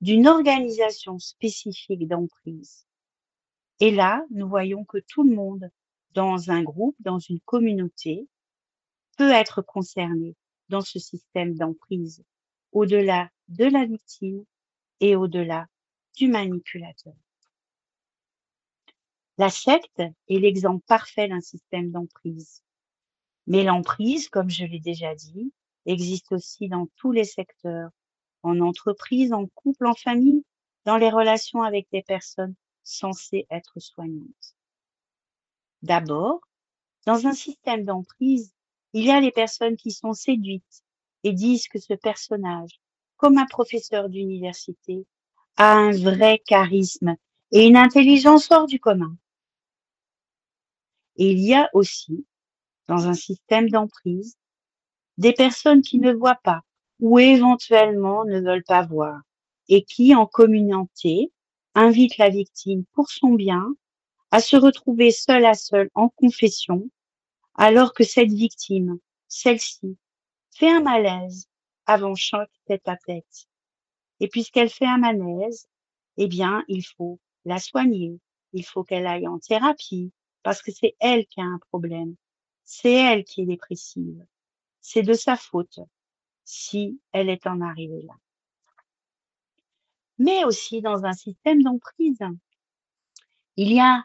d'une 0.00 0.26
organisation 0.26 1.18
spécifique 1.18 2.08
d'emprise. 2.08 2.86
Et 3.80 3.90
là, 3.90 4.24
nous 4.30 4.48
voyons 4.48 4.84
que 4.84 4.98
tout 5.08 5.22
le 5.22 5.34
monde, 5.34 5.70
dans 6.14 6.50
un 6.50 6.62
groupe, 6.62 6.96
dans 7.00 7.18
une 7.18 7.40
communauté, 7.40 8.28
peut 9.16 9.32
être 9.32 9.62
concerné 9.62 10.34
dans 10.68 10.80
ce 10.80 10.98
système 10.98 11.54
d'emprise, 11.54 12.24
au-delà 12.72 13.30
de 13.48 13.64
la 13.64 13.84
victime 13.84 14.44
et 15.00 15.16
au-delà 15.16 15.66
du 16.16 16.28
manipulateur. 16.28 17.14
La 19.36 19.50
secte 19.50 20.00
est 20.00 20.38
l'exemple 20.38 20.84
parfait 20.86 21.28
d'un 21.28 21.40
système 21.40 21.90
d'emprise. 21.90 22.62
Mais 23.46 23.64
l'emprise, 23.64 24.28
comme 24.28 24.48
je 24.48 24.64
l'ai 24.64 24.78
déjà 24.78 25.14
dit, 25.14 25.52
existe 25.86 26.32
aussi 26.32 26.68
dans 26.68 26.86
tous 26.96 27.10
les 27.10 27.24
secteurs, 27.24 27.90
en 28.42 28.60
entreprise, 28.60 29.32
en 29.32 29.46
couple, 29.46 29.86
en 29.86 29.94
famille 29.94 30.44
dans 30.84 30.96
les 30.96 31.10
relations 31.10 31.62
avec 31.62 31.88
des 31.90 32.02
personnes 32.02 32.54
censées 32.84 33.46
être 33.50 33.80
soignantes. 33.80 34.56
D'abord, 35.84 36.40
dans 37.04 37.26
un 37.26 37.34
système 37.34 37.84
d'emprise, 37.84 38.54
il 38.94 39.04
y 39.04 39.10
a 39.10 39.20
les 39.20 39.32
personnes 39.32 39.76
qui 39.76 39.90
sont 39.90 40.14
séduites 40.14 40.82
et 41.24 41.34
disent 41.34 41.68
que 41.68 41.78
ce 41.78 41.92
personnage, 41.92 42.80
comme 43.18 43.36
un 43.36 43.44
professeur 43.44 44.08
d'université, 44.08 45.04
a 45.58 45.74
un 45.74 45.90
vrai 45.90 46.40
charisme 46.46 47.16
et 47.52 47.66
une 47.66 47.76
intelligence 47.76 48.50
hors 48.50 48.66
du 48.66 48.80
commun. 48.80 49.14
Et 51.16 51.32
il 51.32 51.40
y 51.40 51.52
a 51.52 51.68
aussi, 51.74 52.24
dans 52.88 53.06
un 53.06 53.12
système 53.12 53.68
d'emprise, 53.68 54.38
des 55.18 55.34
personnes 55.34 55.82
qui 55.82 55.98
ne 55.98 56.14
voient 56.14 56.40
pas 56.42 56.62
ou 56.98 57.18
éventuellement 57.18 58.24
ne 58.24 58.40
veulent 58.40 58.64
pas 58.64 58.86
voir 58.86 59.20
et 59.68 59.84
qui, 59.84 60.14
en 60.14 60.24
communauté, 60.24 61.30
invitent 61.74 62.16
la 62.16 62.30
victime 62.30 62.84
pour 62.94 63.10
son 63.10 63.34
bien 63.34 63.76
à 64.34 64.40
se 64.40 64.56
retrouver 64.56 65.12
seule 65.12 65.44
à 65.44 65.54
seule 65.54 65.90
en 65.94 66.08
confession, 66.08 66.90
alors 67.54 67.94
que 67.94 68.02
cette 68.02 68.32
victime, 68.32 68.98
celle-ci, 69.28 69.96
fait 70.50 70.72
un 70.72 70.80
malaise 70.80 71.46
avant 71.86 72.16
chaque 72.16 72.50
tête 72.66 72.88
à 72.88 72.96
tête. 72.96 73.46
Et 74.18 74.26
puisqu'elle 74.26 74.70
fait 74.70 74.88
un 74.88 74.98
malaise, 74.98 75.68
eh 76.16 76.26
bien, 76.26 76.64
il 76.66 76.82
faut 76.84 77.20
la 77.44 77.60
soigner. 77.60 78.18
Il 78.52 78.64
faut 78.64 78.82
qu'elle 78.82 79.06
aille 79.06 79.28
en 79.28 79.38
thérapie 79.38 80.10
parce 80.42 80.62
que 80.62 80.72
c'est 80.72 80.96
elle 80.98 81.26
qui 81.26 81.40
a 81.40 81.44
un 81.44 81.60
problème. 81.68 82.16
C'est 82.64 82.92
elle 82.92 83.22
qui 83.22 83.42
est 83.42 83.46
dépressive. 83.46 84.26
C'est 84.80 85.02
de 85.02 85.12
sa 85.12 85.36
faute 85.36 85.78
si 86.44 87.00
elle 87.12 87.28
est 87.28 87.46
en 87.46 87.60
arrivée 87.60 88.02
là. 88.02 88.14
Mais 90.18 90.44
aussi 90.44 90.82
dans 90.82 91.04
un 91.04 91.12
système 91.12 91.62
d'emprise, 91.62 92.18
il 93.56 93.72
y 93.72 93.78
a 93.78 94.04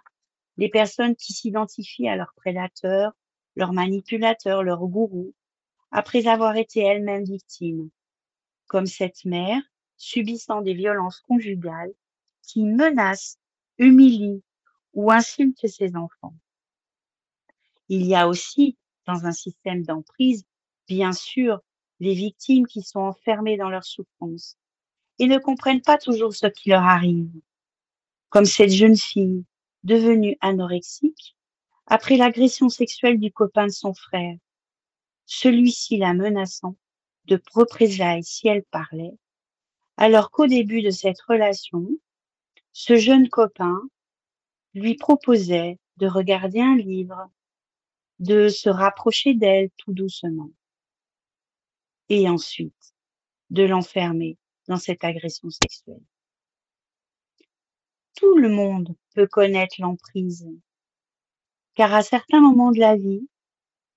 des 0.59 0.67
personnes 0.67 1.15
qui 1.15 1.31
s'identifient 1.31 2.09
à 2.09 2.17
leurs 2.17 2.33
prédateurs, 2.35 3.13
leurs 3.55 3.71
manipulateurs, 3.71 4.61
leurs 4.61 4.85
gourous, 4.85 5.33
après 5.89 6.27
avoir 6.27 6.57
été 6.57 6.81
elles-mêmes 6.81 7.23
victimes, 7.23 7.89
comme 8.67 8.85
cette 8.85 9.23
mère 9.23 9.61
subissant 9.95 10.61
des 10.61 10.73
violences 10.73 11.21
conjugales 11.21 11.93
qui 12.43 12.65
menacent, 12.65 13.39
humilient 13.77 14.43
ou 14.93 15.11
insultent 15.11 15.65
ses 15.65 15.95
enfants. 15.95 16.35
Il 17.87 18.05
y 18.05 18.13
a 18.13 18.27
aussi, 18.27 18.77
dans 19.07 19.25
un 19.25 19.31
système 19.31 19.83
d'emprise, 19.83 20.43
bien 20.89 21.13
sûr, 21.13 21.61
les 22.01 22.13
victimes 22.13 22.67
qui 22.67 22.83
sont 22.83 22.99
enfermées 22.99 23.55
dans 23.55 23.69
leur 23.69 23.85
souffrance 23.85 24.57
et 25.19 25.27
ne 25.27 25.37
comprennent 25.37 25.81
pas 25.81 25.97
toujours 25.97 26.35
ce 26.35 26.47
qui 26.47 26.69
leur 26.69 26.83
arrive, 26.83 27.31
comme 28.27 28.45
cette 28.45 28.71
jeune 28.71 28.97
fille 28.97 29.45
devenue 29.83 30.37
anorexique 30.41 31.35
après 31.87 32.17
l'agression 32.17 32.69
sexuelle 32.69 33.19
du 33.19 33.31
copain 33.31 33.65
de 33.65 33.71
son 33.71 33.93
frère, 33.93 34.37
celui-ci 35.25 35.97
la 35.97 36.13
menaçant 36.13 36.75
de 37.25 37.41
représailles 37.53 38.23
si 38.23 38.47
elle 38.47 38.63
parlait, 38.63 39.17
alors 39.97 40.31
qu'au 40.31 40.47
début 40.47 40.81
de 40.81 40.91
cette 40.91 41.21
relation, 41.21 41.87
ce 42.73 42.95
jeune 42.95 43.29
copain 43.29 43.79
lui 44.73 44.95
proposait 44.95 45.79
de 45.97 46.07
regarder 46.07 46.61
un 46.61 46.75
livre, 46.75 47.29
de 48.19 48.49
se 48.49 48.69
rapprocher 48.69 49.33
d'elle 49.33 49.69
tout 49.77 49.93
doucement, 49.93 50.51
et 52.09 52.29
ensuite 52.29 52.93
de 53.49 53.63
l'enfermer 53.63 54.37
dans 54.67 54.77
cette 54.77 55.03
agression 55.03 55.49
sexuelle. 55.49 56.03
Tout 58.19 58.35
le 58.35 58.49
monde 58.49 58.97
peut 59.15 59.27
connaître 59.27 59.75
l'emprise, 59.79 60.45
car 61.75 61.93
à 61.93 62.03
certains 62.03 62.41
moments 62.41 62.73
de 62.73 62.79
la 62.79 62.97
vie, 62.97 63.29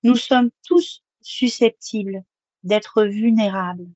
nous 0.03 0.15
sommes 0.15 0.49
tous 0.65 1.03
susceptibles 1.19 2.23
d'être 2.63 3.03
vulnérables. 3.03 3.89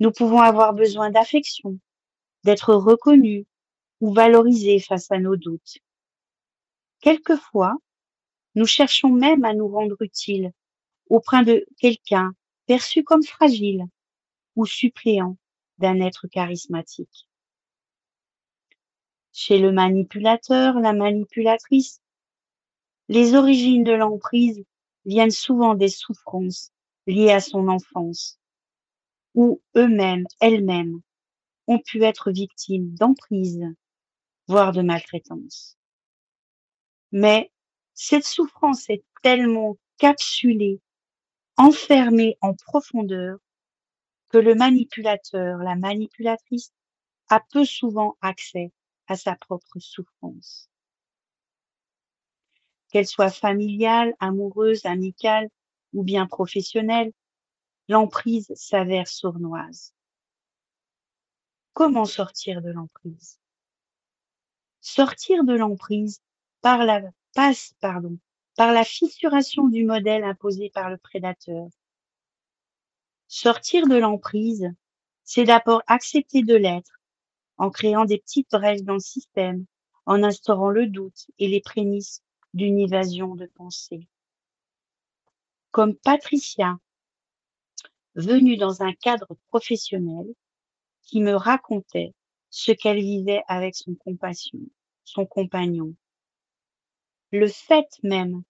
Nous 0.00 0.10
pouvons 0.10 0.40
avoir 0.40 0.74
besoin 0.74 1.10
d'affection, 1.10 1.78
d'être 2.42 2.74
reconnus 2.74 3.46
ou 4.00 4.12
valorisés 4.12 4.80
face 4.80 5.12
à 5.12 5.20
nos 5.20 5.36
doutes. 5.36 5.78
Quelquefois, 6.98 7.76
nous 8.56 8.66
cherchons 8.66 9.10
même 9.10 9.44
à 9.44 9.54
nous 9.54 9.68
rendre 9.68 10.02
utiles 10.02 10.50
auprès 11.08 11.44
de 11.44 11.64
quelqu'un 11.78 12.32
perçu 12.66 13.04
comme 13.04 13.22
fragile 13.22 13.84
ou 14.56 14.66
suppléant 14.66 15.36
d'un 15.78 16.00
être 16.00 16.26
charismatique. 16.26 17.29
Chez 19.42 19.58
le 19.58 19.72
manipulateur, 19.72 20.78
la 20.80 20.92
manipulatrice, 20.92 22.02
les 23.08 23.34
origines 23.34 23.84
de 23.84 23.92
l'emprise 23.92 24.62
viennent 25.06 25.30
souvent 25.30 25.74
des 25.74 25.88
souffrances 25.88 26.72
liées 27.06 27.30
à 27.30 27.40
son 27.40 27.68
enfance, 27.68 28.38
où 29.34 29.62
eux-mêmes, 29.76 30.26
elles-mêmes, 30.42 31.00
ont 31.68 31.78
pu 31.78 32.02
être 32.02 32.30
victimes 32.30 32.92
d'emprise, 32.96 33.64
voire 34.46 34.72
de 34.72 34.82
maltraitance. 34.82 35.78
Mais 37.10 37.50
cette 37.94 38.26
souffrance 38.26 38.90
est 38.90 39.04
tellement 39.22 39.78
capsulée, 39.96 40.82
enfermée 41.56 42.36
en 42.42 42.52
profondeur, 42.52 43.38
que 44.28 44.36
le 44.36 44.54
manipulateur, 44.54 45.60
la 45.60 45.76
manipulatrice, 45.76 46.74
a 47.30 47.40
peu 47.40 47.64
souvent 47.64 48.18
accès 48.20 48.70
à 49.10 49.16
sa 49.16 49.34
propre 49.34 49.80
souffrance. 49.80 50.70
Qu'elle 52.90 53.08
soit 53.08 53.30
familiale, 53.30 54.14
amoureuse, 54.20 54.86
amicale 54.86 55.48
ou 55.92 56.04
bien 56.04 56.28
professionnelle, 56.28 57.12
l'emprise 57.88 58.52
s'avère 58.54 59.08
sournoise. 59.08 59.92
Comment 61.72 62.04
sortir 62.04 62.62
de 62.62 62.70
l'emprise? 62.70 63.40
Sortir 64.80 65.42
de 65.42 65.54
l'emprise 65.54 66.22
par 66.60 66.84
la 66.84 67.02
passe 67.34 67.74
pardon, 67.80 68.16
par 68.56 68.72
la 68.72 68.84
fissuration 68.84 69.66
du 69.66 69.84
modèle 69.84 70.22
imposé 70.22 70.70
par 70.70 70.88
le 70.88 70.98
prédateur 70.98 71.68
Sortir 73.26 73.88
de 73.88 73.96
l'emprise, 73.96 74.68
c'est 75.24 75.44
d'abord 75.44 75.82
accepter 75.88 76.42
de 76.42 76.54
l'être, 76.54 76.99
en 77.60 77.68
créant 77.68 78.06
des 78.06 78.16
petites 78.16 78.50
brèches 78.50 78.84
dans 78.84 78.94
le 78.94 79.00
système, 79.00 79.66
en 80.06 80.22
instaurant 80.22 80.70
le 80.70 80.86
doute 80.86 81.26
et 81.38 81.46
les 81.46 81.60
prémices 81.60 82.22
d'une 82.54 82.78
évasion 82.78 83.34
de 83.34 83.44
pensée. 83.54 84.08
Comme 85.70 85.94
Patricia, 85.94 86.78
venue 88.14 88.56
dans 88.56 88.82
un 88.82 88.94
cadre 88.94 89.36
professionnel, 89.48 90.26
qui 91.02 91.20
me 91.20 91.34
racontait 91.34 92.14
ce 92.48 92.72
qu'elle 92.72 93.00
vivait 93.00 93.42
avec 93.46 93.74
son 93.74 93.94
compassion, 93.94 94.60
son 95.04 95.26
compagnon. 95.26 95.94
Le 97.30 97.46
fait 97.46 97.88
même 98.02 98.42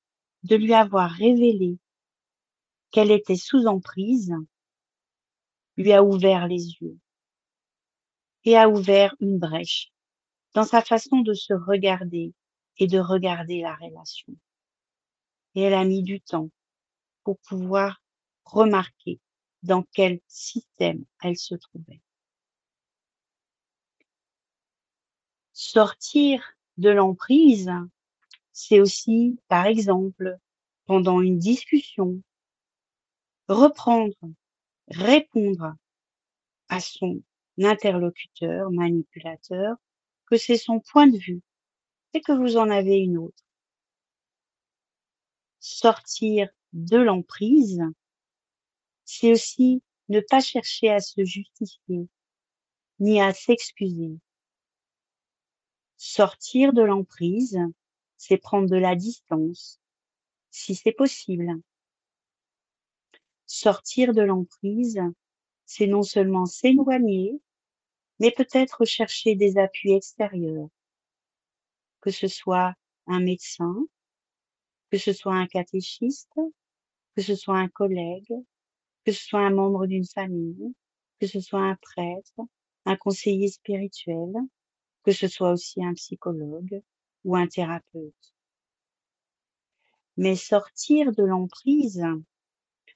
de 0.45 0.55
lui 0.55 0.73
avoir 0.73 1.11
révélé 1.11 1.79
qu'elle 2.93 3.11
était 3.11 3.35
sous 3.35 3.67
emprise 3.67 4.33
lui 5.77 5.93
a 5.93 6.05
ouvert 6.05 6.47
les 6.47 6.75
yeux 6.81 6.97
et 8.45 8.57
a 8.57 8.69
ouvert 8.69 9.15
une 9.21 9.39
brèche 9.39 9.93
dans 10.55 10.65
sa 10.65 10.83
façon 10.83 11.21
de 11.21 11.35
se 11.35 11.53
regarder 11.53 12.33
et 12.79 12.87
de 12.87 12.99
regarder 12.99 13.61
la 13.61 13.75
relation. 13.75 14.35
Et 15.55 15.63
elle 15.63 15.75
a 15.75 15.85
mis 15.85 16.03
du 16.03 16.21
temps 16.21 16.51
pour 17.25 17.39
pouvoir 17.41 18.03
remarquer 18.45 19.21
dans 19.63 19.85
quel 19.93 20.21
système 20.27 21.05
elle 21.23 21.37
se 21.37 21.55
trouvait. 21.55 22.01
Sortir 25.53 26.43
de 26.79 26.89
l'emprise, 26.89 27.71
c'est 28.53 28.81
aussi, 28.81 29.39
par 29.49 29.67
exemple, 29.67 30.39
pendant 30.87 31.21
une 31.21 31.39
discussion, 31.39 32.23
reprendre 33.49 34.15
répondre 34.91 35.75
à 36.69 36.81
son 36.81 37.23
interlocuteur, 37.65 38.71
manipulateur, 38.71 39.77
que 40.27 40.37
c'est 40.37 40.57
son 40.57 40.81
point 40.81 41.07
de 41.07 41.19
vue 41.19 41.43
et 42.15 42.21
que 42.21 42.33
vous 42.33 42.57
en 42.57 42.71
avez 42.71 42.99
une 42.99 43.19
autre. 43.19 43.45
Sortir 45.59 46.49
de 46.73 46.99
l'emprise, 46.99 47.83
c'est 49.05 49.33
aussi 49.33 49.83
ne 50.09 50.21
pas 50.21 50.41
chercher 50.41 50.91
à 50.91 51.01
se 51.01 51.25
justifier 51.25 52.09
ni 52.99 53.21
à 53.21 53.33
s'excuser. 53.33 54.19
Sortir 55.97 56.73
de 56.73 56.83
l'emprise, 56.83 57.59
c'est 58.17 58.39
prendre 58.39 58.69
de 58.69 58.77
la 58.77 58.95
distance, 58.95 59.81
si 60.51 60.75
c'est 60.75 60.93
possible. 60.93 61.61
Sortir 63.47 64.13
de 64.13 64.23
l'emprise, 64.23 65.01
c'est 65.65 65.87
non 65.87 66.03
seulement 66.03 66.47
s'éloigner, 66.47 67.41
mais 68.21 68.31
peut-être 68.31 68.85
chercher 68.85 69.35
des 69.35 69.59
appuis 69.59 69.93
extérieurs, 69.93 70.69
que 72.03 72.11
ce 72.11 72.29
soit 72.29 72.75
un 73.07 73.21
médecin, 73.21 73.75
que 74.91 74.99
ce 74.99 75.13
soit 75.13 75.35
un 75.35 75.47
catéchiste, 75.47 76.39
que 77.17 77.23
ce 77.23 77.35
soit 77.35 77.59
un 77.59 77.69
collègue, 77.69 78.33
que 79.05 79.13
ce 79.13 79.25
soit 79.25 79.41
un 79.41 79.51
membre 79.51 79.87
d'une 79.87 80.07
famille, 80.07 80.75
que 81.19 81.27
ce 81.27 81.41
soit 81.41 81.63
un 81.63 81.77
prêtre, 81.77 82.41
un 82.85 82.97
conseiller 82.97 83.49
spirituel, 83.49 84.33
que 85.03 85.13
ce 85.13 85.27
soit 85.27 85.53
aussi 85.53 85.83
un 85.83 85.95
psychologue 85.95 86.83
ou 87.25 87.37
un 87.37 87.47
thérapeute. 87.47 88.35
Mais 90.19 90.37
sortir 90.37 91.13
de 91.13 91.23
l'emprise, 91.23 92.05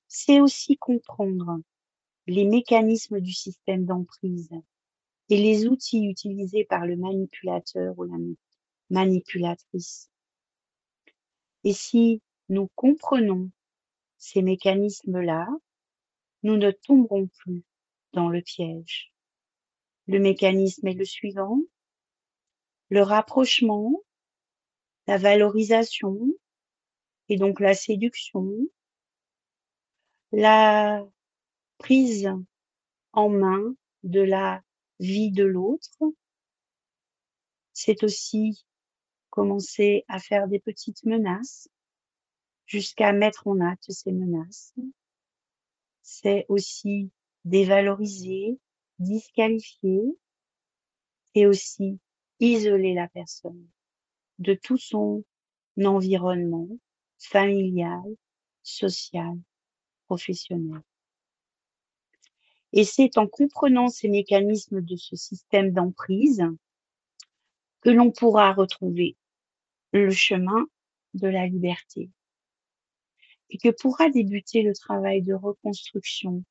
c'est 0.07 0.41
aussi 0.41 0.77
comprendre 0.77 1.61
les 2.27 2.45
mécanismes 2.45 3.21
du 3.21 3.33
système 3.33 3.87
d'emprise 3.87 4.51
et 5.31 5.37
les 5.37 5.67
outils 5.67 6.07
utilisés 6.07 6.65
par 6.65 6.87
le 6.87 6.97
manipulateur 6.97 7.99
ou 7.99 8.05
la 8.05 8.17
manipulatrice. 8.91 10.11
Et 11.65 11.73
si 11.73 12.21
nous 12.49 12.69
comprenons 12.75 13.51
ces 14.19 14.43
mécanismes-là, 14.43 15.49
nous 16.43 16.57
ne 16.57 16.71
tomberons 16.71 17.29
plus 17.29 17.65
dans 18.13 18.29
le 18.29 18.43
piège. 18.43 19.13
Le 20.07 20.19
mécanisme 20.19 20.87
est 20.87 20.95
le 20.95 21.07
suivant. 21.07 21.59
Le 22.91 23.03
rapprochement, 23.03 24.03
la 25.07 25.17
valorisation 25.17 26.19
et 27.31 27.37
donc 27.37 27.61
la 27.61 27.75
séduction, 27.75 28.53
la 30.33 31.07
prise 31.79 32.31
en 33.13 33.31
main 33.31 33.75
de 34.03 34.21
la 34.21 34.63
vie 35.05 35.31
de 35.31 35.45
l'autre. 35.45 35.99
C'est 37.73 38.03
aussi 38.03 38.65
commencer 39.31 40.05
à 40.09 40.19
faire 40.19 40.49
des 40.49 40.61
petites 40.61 41.05
menaces 41.05 41.69
jusqu'à 42.67 43.13
mettre 43.13 43.47
en 43.47 43.61
acte 43.61 43.91
ces 43.91 44.13
menaces. 44.13 44.73
C'est 46.03 46.47
aussi 46.49 47.11
dévaloriser, 47.45 48.59
disqualifier 48.99 50.03
et 51.35 51.47
aussi 51.47 51.99
isoler 52.41 52.95
la 52.95 53.09
personne 53.09 53.67
de 54.39 54.55
tout 54.55 54.79
son 54.79 55.25
environnement 55.83 56.69
familial, 57.19 58.17
social, 58.63 59.37
professionnel. 60.07 60.83
Et 62.77 62.83
c'est 62.83 63.19
en 63.19 63.29
comprenant 63.29 63.87
ces 63.87 64.09
mécanismes 64.09 64.81
de 64.81 64.97
ce 64.97 65.15
système 65.15 65.71
d'emprise 65.71 66.43
que 67.83 67.91
l'on 67.91 68.11
pourra 68.11 68.53
retrouver 68.53 69.17
le 69.93 70.11
chemin 70.11 70.67
de 71.15 71.29
la 71.29 71.47
liberté 71.47 72.11
et 73.51 73.59
que 73.59 73.69
pourra 73.69 74.11
débuter 74.11 74.63
le 74.63 74.75
travail 74.75 75.23
de 75.23 75.35
reconstruction 75.35 76.43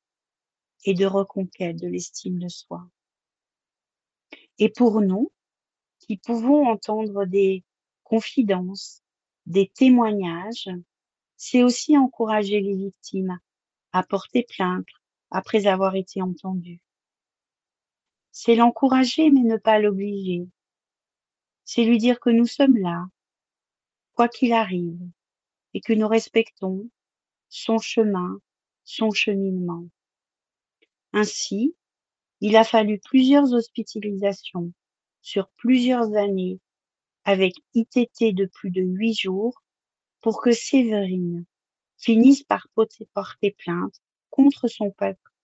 et 0.86 0.94
de 0.94 1.04
reconquête 1.04 1.76
de 1.76 1.88
l'estime 1.88 2.38
de 2.38 2.48
soi. 2.48 2.88
Et 4.58 4.70
pour 4.70 5.02
nous, 5.02 5.30
qui 5.98 6.16
pouvons 6.16 6.66
entendre 6.66 7.26
des 7.26 7.64
confidences, 8.02 9.02
des 9.44 9.68
témoignages, 9.68 10.70
c'est 11.36 11.62
aussi 11.62 11.98
encourager 11.98 12.62
les 12.62 12.76
victimes 12.76 13.38
à 13.92 14.02
porter 14.02 14.46
plainte 14.48 14.86
après 15.34 15.66
avoir 15.66 15.96
été 15.96 16.22
entendues. 16.22 16.80
C'est 18.30 18.54
l'encourager 18.54 19.32
mais 19.32 19.42
ne 19.42 19.56
pas 19.56 19.80
l'obliger. 19.80 20.46
C'est 21.64 21.84
lui 21.84 21.98
dire 21.98 22.20
que 22.20 22.30
nous 22.30 22.46
sommes 22.46 22.76
là, 22.76 23.08
quoi 24.12 24.28
qu'il 24.28 24.52
arrive, 24.52 25.00
et 25.74 25.80
que 25.80 25.92
nous 25.92 26.06
respectons 26.06 26.88
son 27.48 27.78
chemin, 27.78 28.38
son 28.84 29.10
cheminement. 29.10 29.88
Ainsi, 31.12 31.74
il 32.40 32.54
a 32.54 32.62
fallu 32.62 33.00
plusieurs 33.00 33.52
hospitalisations 33.52 34.72
sur 35.20 35.48
plusieurs 35.56 36.14
années 36.14 36.60
avec 37.24 37.54
ITT 37.74 38.34
de 38.34 38.46
plus 38.46 38.70
de 38.70 38.82
huit 38.82 39.14
jours 39.14 39.60
pour 40.20 40.40
que 40.40 40.52
Séverine 40.52 41.44
finisse 41.96 42.44
par 42.44 42.68
porter 42.74 43.08
plainte 43.58 44.03
contre 44.34 44.66
son 44.66 44.92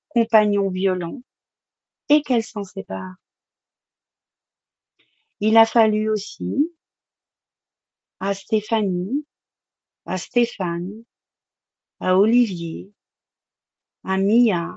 compagnon 0.09 0.69
violent 0.69 1.23
et 2.09 2.23
qu'elle 2.23 2.43
s'en 2.43 2.65
sépare. 2.65 3.15
Il 5.39 5.57
a 5.57 5.65
fallu 5.65 6.11
aussi 6.11 6.75
à 8.19 8.35
Stéphanie, 8.35 9.25
à 10.07 10.19
Stéphane, 10.19 11.05
à 12.01 12.19
Olivier, 12.19 12.93
à 14.03 14.19
Mia, 14.19 14.77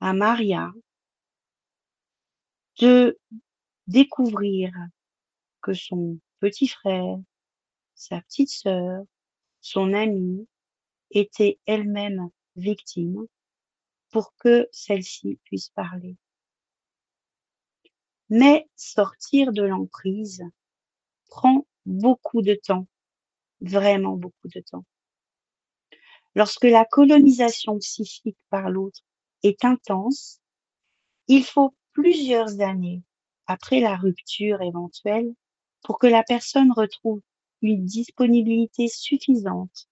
à 0.00 0.14
Maria 0.14 0.72
de 2.80 3.18
découvrir 3.88 4.72
que 5.60 5.74
son 5.74 6.18
petit 6.38 6.68
frère, 6.68 7.18
sa 7.94 8.22
petite 8.22 8.48
sœur, 8.48 9.04
son 9.60 9.92
amie 9.92 10.48
étaient 11.10 11.60
elles-mêmes 11.66 12.30
victimes 12.56 13.26
pour 14.10 14.34
que 14.36 14.68
celle-ci 14.72 15.38
puisse 15.44 15.70
parler. 15.70 16.16
Mais 18.28 18.68
sortir 18.76 19.52
de 19.52 19.62
l'emprise 19.62 20.42
prend 21.28 21.66
beaucoup 21.86 22.42
de 22.42 22.54
temps, 22.54 22.86
vraiment 23.60 24.16
beaucoup 24.16 24.48
de 24.48 24.60
temps. 24.60 24.84
Lorsque 26.34 26.64
la 26.64 26.84
colonisation 26.84 27.78
psychique 27.78 28.38
par 28.50 28.70
l'autre 28.70 29.00
est 29.42 29.64
intense, 29.64 30.40
il 31.26 31.44
faut 31.44 31.74
plusieurs 31.92 32.60
années 32.60 33.02
après 33.46 33.80
la 33.80 33.96
rupture 33.96 34.62
éventuelle 34.62 35.34
pour 35.82 35.98
que 35.98 36.06
la 36.06 36.22
personne 36.22 36.72
retrouve 36.72 37.20
une 37.62 37.84
disponibilité 37.84 38.86
suffisante 38.88 39.89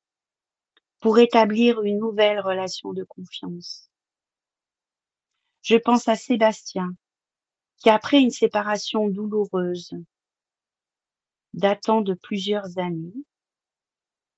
pour 1.00 1.18
établir 1.18 1.82
une 1.82 1.98
nouvelle 1.98 2.40
relation 2.40 2.92
de 2.92 3.04
confiance. 3.04 3.90
Je 5.62 5.76
pense 5.76 6.08
à 6.08 6.16
Sébastien, 6.16 6.94
qui 7.76 7.90
après 7.90 8.20
une 8.20 8.30
séparation 8.30 9.08
douloureuse, 9.08 9.94
datant 11.54 12.00
de 12.00 12.14
plusieurs 12.14 12.78
années, 12.78 13.14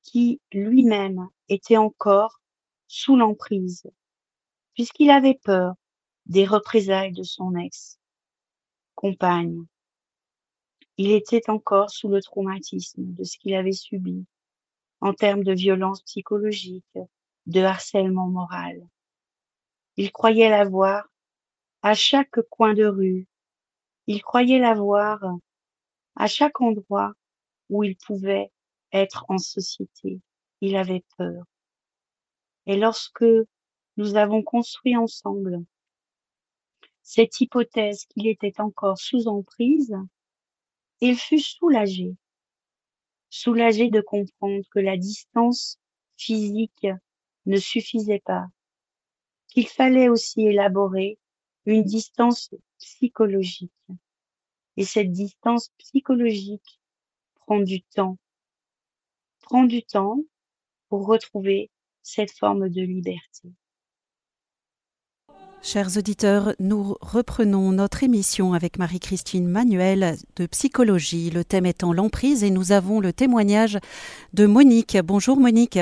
qui 0.03 0.41
lui-même 0.53 1.29
était 1.49 1.77
encore 1.77 2.41
sous 2.89 3.17
l'emprise, 3.17 3.89
puisqu'il 4.75 5.11
avait 5.11 5.39
peur 5.43 5.75
des 6.27 6.45
représailles 6.47 7.13
de 7.13 7.23
son 7.23 7.55
ex-compagne. 7.55 7.99
Il 10.97 11.13
était 11.13 11.49
encore 11.49 11.91
sous 11.91 12.09
le 12.09 12.21
traumatisme 12.21 13.05
de 13.15 13.25
ce 13.25 13.39
qu'il 13.39 13.55
avait 13.55 13.73
subi 13.73 14.27
en 15.01 15.13
termes 15.15 15.45
de 15.45 15.53
violence 15.53 16.03
psychologique, 16.03 16.99
de 17.47 17.61
harcèlement 17.61 18.29
moral. 18.29 18.87
Il 19.97 20.13
croyait 20.13 20.51
la 20.51 20.65
voir 20.65 21.09
à 21.83 21.95
chaque 21.95 22.41
coin 22.51 22.75
de 22.75 22.87
rue. 22.87 23.27
Il 24.07 24.23
croyait 24.23 24.59
la 24.59 24.75
voir 24.75 25.21
à 26.17 26.27
chaque 26.27 26.61
endroit 26.61 27.13
où 27.69 27.85
il 27.85 27.97
pouvait 27.97 28.51
être 28.93 29.25
en 29.29 29.39
société. 29.39 30.21
Il 30.61 30.77
avait 30.77 31.05
peur. 31.17 31.45
Et 32.67 32.77
lorsque 32.77 33.25
nous 33.97 34.17
avons 34.17 34.43
construit 34.43 34.97
ensemble 34.97 35.65
cette 37.03 37.41
hypothèse 37.41 38.05
qu'il 38.07 38.29
était 38.29 38.61
encore 38.61 38.99
sous 38.99 39.27
emprise, 39.27 39.97
il 41.01 41.17
fut 41.17 41.41
soulagé, 41.41 42.15
soulagé 43.31 43.89
de 43.89 44.01
comprendre 44.01 44.63
que 44.71 44.81
la 44.81 44.97
distance 44.97 45.79
physique 46.17 46.87
ne 47.47 47.57
suffisait 47.57 48.23
pas, 48.25 48.47
qu'il 49.49 49.69
fallait 49.69 50.09
aussi 50.09 50.43
élaborer 50.43 51.19
une 51.65 51.85
distance 51.85 52.51
psychologique. 52.79 53.73
Et 54.77 54.85
cette 54.85 55.13
distance 55.13 55.71
psychologique 55.79 56.81
prend 57.35 57.61
du 57.61 57.83
temps, 57.83 58.19
prend 59.41 59.65
du 59.65 59.83
temps 59.83 60.19
pour 60.89 61.07
retrouver 61.07 61.71
cette 62.03 62.33
forme 62.33 62.69
de 62.69 62.83
liberté. 62.83 63.53
Chers 65.63 65.99
auditeurs, 65.99 66.55
nous 66.59 66.97
reprenons 67.03 67.71
notre 67.71 68.03
émission 68.03 68.55
avec 68.55 68.79
Marie-Christine 68.79 69.47
Manuel 69.47 70.15
de 70.37 70.47
psychologie, 70.47 71.31
le 71.31 71.45
thème 71.45 71.67
étant 71.67 71.93
l'emprise 71.93 72.43
et 72.43 72.51
nous 72.51 72.73
avons 72.73 72.99
le 72.99 73.13
témoignage 73.13 73.79
de 74.33 74.47
Monique. 74.47 74.97
Bonjour 75.05 75.37
Monique. 75.37 75.79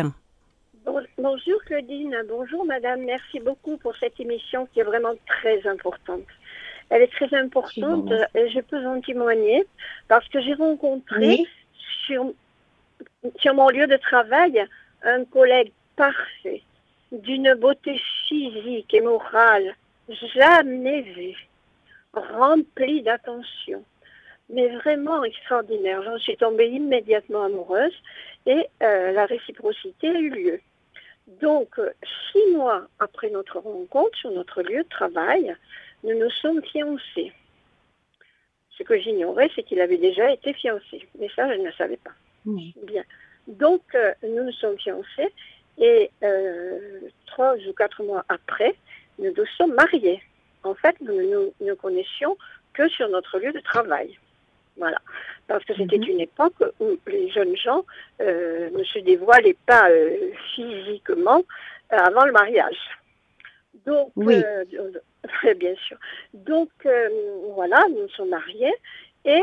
Bonjour 1.17 1.63
Claudine, 1.65 2.17
bonjour 2.29 2.65
madame, 2.65 3.03
merci 3.05 3.39
beaucoup 3.39 3.77
pour 3.77 3.95
cette 3.97 4.19
émission 4.19 4.67
qui 4.73 4.81
est 4.81 4.85
vraiment 4.85 5.15
très 5.27 5.65
importante. 5.69 6.27
Elle 6.91 7.03
est 7.03 7.13
très 7.13 7.33
importante 7.39 8.11
et 8.35 8.51
je 8.51 8.61
peux 8.61 8.85
en 8.85 9.01
témoigner 9.01 9.65
parce 10.09 10.29
que 10.29 10.41
j'ai 10.41 10.55
rencontré 10.55 11.47
sur, 12.05 12.33
sur 13.37 13.55
mon 13.55 13.69
lieu 13.69 13.87
de 13.87 13.97
travail 13.97 14.65
un 15.05 15.25
collègue 15.25 15.71
parfait, 15.95 16.63
d'une 17.13 17.55
beauté 17.55 18.01
physique 18.29 18.93
et 18.95 19.01
morale 19.01 19.75
jamais 20.35 21.03
vue, 21.03 21.49
rempli 22.13 23.03
d'attention, 23.03 23.85
mais 24.49 24.69
vraiment 24.69 25.25
extraordinaire. 25.25 26.03
J'en 26.03 26.19
suis 26.19 26.37
tombée 26.37 26.69
immédiatement 26.69 27.45
amoureuse 27.45 27.95
et 28.47 28.67
euh, 28.83 29.13
la 29.13 29.27
réciprocité 29.27 30.09
a 30.09 30.19
eu 30.19 30.31
lieu. 30.31 30.61
Donc, 31.43 31.79
euh, 31.79 31.91
six 32.33 32.53
mois 32.53 32.87
après 32.99 33.29
notre 33.31 33.59
rencontre 33.59 34.17
sur 34.17 34.31
notre 34.31 34.63
lieu 34.63 34.83
de 34.83 34.89
travail, 34.89 35.55
nous 36.05 36.19
nous 36.19 36.31
sommes 36.31 36.63
fiancés. 36.63 37.33
Ce 38.71 38.83
que 38.83 38.99
j'ignorais, 38.99 39.51
c'est 39.55 39.65
qu'il 39.65 39.81
avait 39.81 39.99
déjà 39.99 40.31
été 40.31 40.55
fiancé. 40.55 41.07
Mais 41.19 41.29
ça, 41.35 41.53
je 41.53 41.59
ne 41.59 41.67
le 41.67 41.73
savais 41.73 41.99
pas. 41.99 42.13
Bien. 42.47 43.03
Donc, 43.47 43.83
euh, 43.95 44.15
nous 44.23 44.45
nous 44.45 44.53
sommes 44.53 44.79
fiancés 44.79 45.35
et 45.79 46.11
trois 47.27 47.55
ou 47.57 47.73
quatre 47.73 48.03
mois 48.03 48.25
après, 48.29 48.75
nous 49.19 49.33
nous 49.37 49.47
sommes 49.57 49.75
mariés. 49.75 50.23
En 50.65 50.75
fait, 50.75 50.97
nous 51.01 51.15
ne 51.15 51.51
nous, 51.61 51.77
connaissions 51.77 52.37
que 52.73 52.89
sur 52.89 53.09
notre 53.09 53.39
lieu 53.39 53.53
de 53.53 53.61
travail. 53.61 54.19
Voilà. 54.77 54.99
Parce 55.47 55.65
que 55.65 55.75
c'était 55.75 55.99
mhm. 55.99 56.09
une 56.09 56.21
époque 56.21 56.63
où 56.79 56.99
les 57.07 57.31
jeunes 57.31 57.57
gens 57.57 57.85
euh, 58.21 58.71
ne 58.71 58.85
se 58.85 58.99
dévoilaient 59.01 59.57
pas 59.67 59.91
euh, 59.91 60.31
physiquement 60.55 61.43
euh, 61.93 61.97
avant 61.97 62.25
le 62.25 62.33
mariage. 62.33 62.79
Donc, 63.87 64.13
oui. 64.17 64.37
bien 65.57 65.75
sûr. 65.87 65.97
Donc, 66.35 66.71
voilà, 67.55 67.83
nous 67.91 68.03
nous 68.03 68.09
sommes 68.11 68.31
mariés. 68.31 68.75
Et 69.25 69.43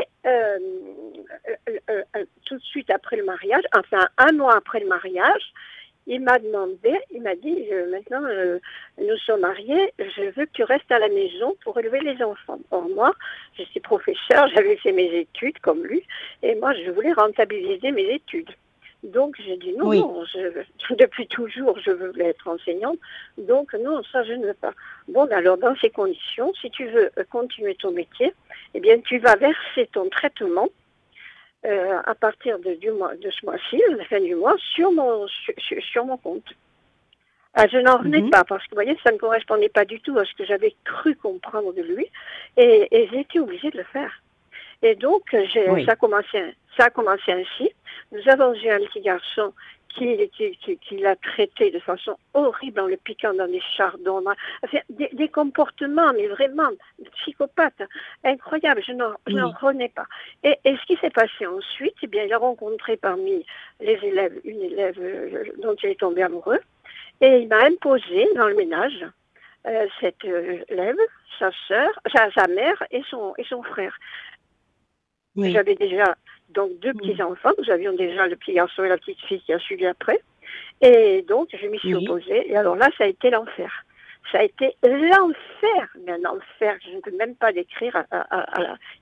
tout 2.44 2.56
de 2.56 2.62
suite 2.62 2.90
après 2.90 3.16
le 3.16 3.24
mariage, 3.24 3.62
enfin 3.76 4.08
un 4.18 4.32
mois 4.32 4.56
après 4.56 4.80
le 4.80 4.86
mariage, 4.86 5.52
il 6.06 6.20
m'a 6.20 6.38
demandé, 6.38 6.94
il 7.10 7.22
m'a 7.22 7.34
dit, 7.34 7.66
maintenant 7.90 8.24
euh, 8.24 8.58
nous 8.98 9.16
sommes 9.18 9.40
mariés, 9.40 9.92
je 9.98 10.30
veux 10.36 10.46
que 10.46 10.52
tu 10.52 10.62
restes 10.62 10.90
à 10.90 10.98
la 10.98 11.08
maison 11.08 11.56
pour 11.64 11.78
élever 11.78 12.00
les 12.00 12.22
enfants. 12.22 12.58
Or 12.70 12.88
moi, 12.88 13.12
je 13.58 13.64
suis 13.64 13.80
professeur, 13.80 14.48
j'avais 14.54 14.76
fait 14.76 14.92
mes 14.92 15.12
études 15.12 15.58
comme 15.60 15.84
lui, 15.84 16.02
et 16.42 16.54
moi 16.54 16.72
je 16.74 16.90
voulais 16.90 17.12
rentabiliser 17.12 17.90
mes 17.90 18.14
études. 18.14 18.50
Donc 19.02 19.36
j'ai 19.44 19.56
dit 19.56 19.72
non, 19.74 19.92
non 19.92 20.24
depuis 20.98 21.26
toujours 21.28 21.78
je 21.80 21.90
veux 21.90 22.12
être 22.20 22.48
enseignante, 22.48 22.98
donc 23.36 23.74
non, 23.74 24.02
ça 24.04 24.22
je 24.24 24.32
ne 24.32 24.46
veux 24.46 24.54
pas. 24.54 24.72
Bon, 25.08 25.26
alors 25.32 25.58
dans 25.58 25.76
ces 25.76 25.90
conditions, 25.90 26.52
si 26.60 26.70
tu 26.70 26.86
veux 26.86 27.10
continuer 27.30 27.74
ton 27.74 27.90
métier, 27.90 28.32
eh 28.74 28.80
bien 28.80 28.98
tu 29.00 29.18
vas 29.18 29.36
verser 29.36 29.88
ton 29.92 30.08
traitement 30.08 30.68
euh, 31.66 32.00
à 32.04 32.14
partir 32.14 32.58
de, 32.58 32.74
du 32.74 32.90
mois, 32.90 33.14
de 33.16 33.30
ce 33.30 33.44
mois-ci, 33.44 33.80
la 33.96 34.04
fin 34.04 34.20
du 34.20 34.34
mois, 34.34 34.54
sur 34.74 34.92
mon, 34.92 35.26
sur, 35.92 36.04
mon 36.04 36.16
compte. 36.16 36.54
Ah, 37.54 37.66
je 37.66 37.78
n'en 37.78 37.98
revenais 37.98 38.22
mhm. 38.22 38.30
pas 38.30 38.44
parce 38.44 38.62
que, 38.64 38.70
vous 38.70 38.82
voyez, 38.82 38.96
ça 39.02 39.12
ne 39.12 39.18
correspondait 39.18 39.68
pas 39.68 39.84
du 39.84 40.00
tout 40.00 40.16
à 40.18 40.24
ce 40.24 40.34
que 40.34 40.44
j'avais 40.44 40.74
cru 40.84 41.16
comprendre 41.16 41.72
de 41.72 41.82
lui 41.82 42.06
et, 42.56 42.88
et 42.90 43.08
j'ai 43.08 43.20
été 43.20 43.40
obligée 43.40 43.70
de 43.70 43.78
le 43.78 43.84
faire. 43.84 44.22
Et 44.82 44.94
donc, 44.94 45.22
ça, 45.30 45.92
a 45.92 45.96
commencé, 45.96 46.54
ça 46.76 46.84
a 46.84 46.90
commencé 46.90 47.32
ainsi. 47.32 47.72
Nous 48.12 48.28
avons 48.28 48.54
eu 48.54 48.68
un 48.68 48.78
petit 48.80 49.00
garçon 49.00 49.52
qui, 49.96 50.96
l'a 50.98 51.16
traité 51.16 51.70
de 51.70 51.78
façon 51.78 52.16
horrible 52.34 52.80
en 52.80 52.86
le 52.86 52.96
piquant 52.96 53.34
dans 53.34 53.46
des 53.46 53.62
chardons, 53.76 54.22
des, 54.90 55.28
comportements, 55.28 56.12
mais 56.12 56.26
vraiment 56.26 56.68
psychopathes, 57.16 57.82
incroyables, 58.24 58.82
je 58.86 58.92
n'en 58.92 59.14
oui. 59.26 59.88
pas. 59.88 60.06
Et, 60.42 60.56
ce 60.64 60.86
qui 60.86 60.96
s'est 60.96 61.10
passé 61.10 61.46
ensuite, 61.46 61.94
eh 62.02 62.06
bien, 62.06 62.24
il 62.24 62.32
a 62.32 62.38
rencontré 62.38 62.96
parmi 62.96 63.44
les 63.80 63.98
élèves 64.02 64.38
une 64.44 64.62
élève 64.62 64.98
euh, 64.98 65.44
dont 65.62 65.74
il 65.82 65.90
est 65.90 66.00
tombé 66.00 66.22
amoureux, 66.22 66.60
et 67.20 67.38
il 67.38 67.48
m'a 67.48 67.64
imposé 67.64 68.28
dans 68.34 68.48
le 68.48 68.54
ménage 68.54 69.06
euh, 69.66 69.86
cette 70.00 70.24
euh, 70.24 70.58
élève, 70.68 70.96
sa 71.38 71.50
sœur, 71.66 71.90
sa, 72.14 72.46
mère 72.48 72.82
et 72.90 73.02
son, 73.08 73.34
et 73.38 73.44
son 73.44 73.62
frère. 73.62 73.96
J'avais 75.36 75.74
déjà 75.74 76.16
donc 76.50 76.78
deux 76.80 76.92
mm. 76.92 76.98
petits-enfants. 76.98 77.52
Nous 77.58 77.70
avions 77.70 77.92
déjà 77.92 78.26
le 78.26 78.36
petit 78.36 78.54
garçon 78.54 78.84
et 78.84 78.88
la 78.88 78.98
petite 78.98 79.20
fille 79.22 79.40
qui 79.40 79.52
a 79.52 79.58
suivi 79.58 79.86
après. 79.86 80.20
Et 80.80 81.22
donc, 81.22 81.48
je 81.52 81.66
m'y 81.66 81.78
suis 81.78 81.94
opposée. 81.94 82.50
Et 82.50 82.56
alors 82.56 82.76
là, 82.76 82.88
ça 82.98 83.04
a 83.04 83.06
été 83.06 83.30
l'enfer. 83.30 83.84
Ça 84.32 84.38
a 84.38 84.42
été 84.42 84.76
l'enfer, 84.82 85.88
mais 86.04 86.12
un 86.12 86.24
enfer 86.24 86.78
que 86.78 86.84
je 86.90 86.96
ne 86.96 87.00
peux 87.00 87.16
même 87.16 87.36
pas 87.36 87.52
décrire 87.52 88.04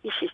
ici. 0.05 0.31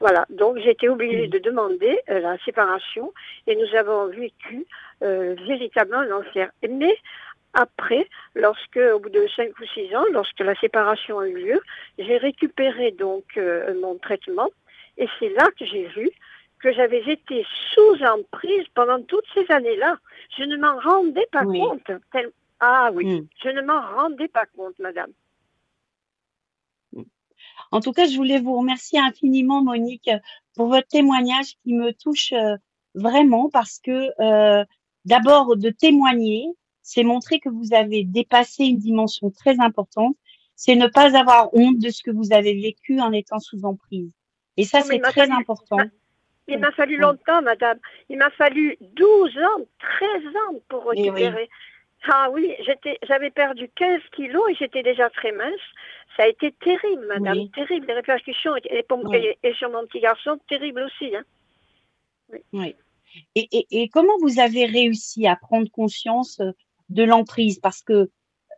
Voilà, 0.00 0.26
donc 0.30 0.58
j'ai 0.58 0.70
été 0.70 0.88
obligée 0.88 1.28
mm. 1.28 1.30
de 1.30 1.38
demander 1.38 1.98
euh, 2.10 2.20
la 2.20 2.36
séparation 2.38 3.12
et 3.46 3.54
nous 3.56 3.76
avons 3.76 4.06
vécu 4.06 4.66
euh, 5.02 5.34
véritablement 5.46 6.02
l'enfer. 6.02 6.50
Mais 6.68 6.96
après, 7.54 8.08
lorsque, 8.34 8.78
au 8.78 8.98
bout 8.98 9.10
de 9.10 9.26
cinq 9.36 9.50
ou 9.60 9.66
six 9.66 9.94
ans, 9.94 10.04
lorsque 10.12 10.40
la 10.40 10.54
séparation 10.56 11.20
a 11.20 11.28
eu 11.28 11.36
lieu, 11.36 11.60
j'ai 11.98 12.16
récupéré 12.16 12.92
donc 12.92 13.24
euh, 13.36 13.78
mon 13.80 13.96
traitement 13.96 14.50
et 14.98 15.06
c'est 15.18 15.30
là 15.30 15.46
que 15.58 15.64
j'ai 15.64 15.86
vu 15.88 16.10
que 16.62 16.72
j'avais 16.72 17.02
été 17.10 17.44
sous 17.74 18.04
emprise 18.04 18.66
pendant 18.74 19.02
toutes 19.02 19.24
ces 19.34 19.50
années-là. 19.50 19.98
Je 20.38 20.44
ne 20.44 20.56
m'en 20.56 20.78
rendais 20.78 21.26
pas 21.32 21.44
compte. 21.44 21.90
Ah 22.60 22.90
oui, 22.94 23.04
hmm. 23.04 23.26
je 23.42 23.48
ne 23.48 23.62
m'en 23.62 23.80
rendais 23.80 24.28
pas 24.28 24.46
compte, 24.46 24.78
madame. 24.78 25.10
En 27.72 27.80
tout 27.80 27.92
cas, 27.92 28.06
je 28.06 28.16
voulais 28.16 28.38
vous 28.38 28.56
remercier 28.56 29.00
infiniment, 29.00 29.62
Monique, 29.62 30.10
pour 30.54 30.68
votre 30.68 30.86
témoignage 30.86 31.56
qui 31.62 31.74
me 31.74 31.92
touche 31.92 32.32
euh, 32.32 32.56
vraiment 32.94 33.48
parce 33.50 33.78
que 33.78 34.10
euh, 34.20 34.64
d'abord, 35.04 35.56
de 35.56 35.70
témoigner, 35.70 36.46
c'est 36.82 37.02
montrer 37.02 37.40
que 37.40 37.48
vous 37.48 37.74
avez 37.74 38.04
dépassé 38.04 38.64
une 38.64 38.78
dimension 38.78 39.30
très 39.30 39.58
importante. 39.58 40.16
C'est 40.54 40.76
ne 40.76 40.86
pas 40.86 41.16
avoir 41.18 41.52
honte 41.54 41.78
de 41.78 41.90
ce 41.90 42.02
que 42.02 42.10
vous 42.10 42.32
avez 42.32 42.54
vécu 42.54 43.00
en 43.00 43.10
étant 43.12 43.38
sous 43.38 43.64
emprise. 43.64 44.10
Et 44.56 44.64
ça, 44.64 44.82
c'est 44.82 45.00
très 45.00 45.30
important. 45.30 45.78
Il 46.48 46.58
m'a 46.58 46.72
fallu 46.72 46.96
longtemps, 46.96 47.42
madame. 47.42 47.78
Il 48.08 48.18
m'a 48.18 48.30
fallu 48.30 48.76
12 48.80 49.38
ans, 49.38 49.64
13 49.78 50.26
ans 50.26 50.60
pour 50.68 50.86
récupérer. 50.86 51.48
Ah 52.04 52.30
oui, 52.32 52.52
j'étais, 52.66 52.98
j'avais 53.04 53.30
perdu 53.30 53.70
15 53.76 54.00
kilos 54.16 54.50
et 54.50 54.54
j'étais 54.56 54.82
déjà 54.82 55.08
très 55.10 55.30
mince. 55.32 55.60
Ça 56.16 56.24
a 56.24 56.26
été 56.26 56.52
terrible, 56.52 57.06
madame, 57.06 57.48
terrible. 57.50 57.86
Les 57.86 57.94
répercussions 57.94 58.56
et, 58.56 58.84
et, 59.42 59.54
sur 59.54 59.70
mon 59.70 59.86
petit 59.86 60.00
garçon, 60.00 60.38
terrible 60.48 60.82
aussi. 60.82 61.14
Hein. 61.14 61.22
Oui. 62.52 62.74
Et, 63.34 63.48
et, 63.52 63.82
et, 63.82 63.88
comment 63.88 64.16
vous 64.20 64.40
avez 64.40 64.66
réussi 64.66 65.26
à 65.26 65.36
prendre 65.36 65.70
conscience 65.70 66.40
euh, 66.40 66.50
de 66.88 67.04
l'emprise? 67.04 67.60
Parce 67.60 67.82
que 67.82 68.10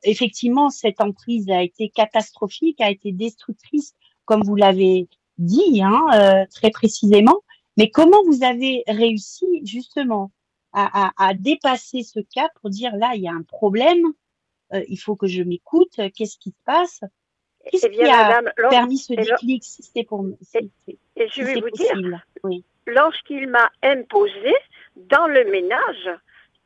effectivement, 0.05 0.71
cette 0.71 1.01
emprise 1.01 1.51
a 1.51 1.63
été 1.63 1.91
catastrophique, 1.91 2.81
a 2.81 2.91
été 2.91 3.13
destructrice, 3.13 3.95
comme 4.25 4.43
vous 4.43 4.57
l'avez 4.57 5.09
dit 5.39 5.83
hein, 5.83 6.07
euh, 6.15 6.47
très 6.55 6.71
précisément. 6.71 7.43
Mais 7.77 7.91
comment 7.91 8.23
vous 8.25 8.45
avez 8.45 8.85
réussi 8.87 9.63
justement 9.65 10.31
à, 10.73 11.35
dépasser 11.35 12.03
ce 12.03 12.21
cas 12.21 12.49
pour 12.61 12.71
dire 12.71 12.97
là, 12.97 13.13
il 13.15 13.23
y 13.23 13.29
a 13.29 13.33
un 13.33 13.43
problème, 13.43 14.13
euh, 14.73 14.83
il 14.89 14.99
faut 14.99 15.15
que 15.15 15.29
je 15.29 15.43
m'écoute, 15.43 16.01
qu'est-ce 16.17 16.37
qui 16.37 16.51
se 16.51 16.65
passe? 16.65 17.01
Qu'est-ce 17.71 17.87
eh 17.87 17.91
qui 17.91 18.03
a 18.03 18.43
permis 18.71 18.99
ce 18.99 19.15
déclic 19.15 19.63
si 19.65 19.83
c'est 19.83 20.03
pour 20.03 20.27
et, 21.17 21.29
je 21.29 21.43
vais 21.43 21.61
vous 21.61 21.71
dire, 21.71 21.95
oui. 22.43 22.65
lorsqu'il 22.87 23.49
m'a 23.49 23.71
imposé 23.83 24.55
dans 24.97 25.29
le 25.29 25.45
ménage 25.45 26.11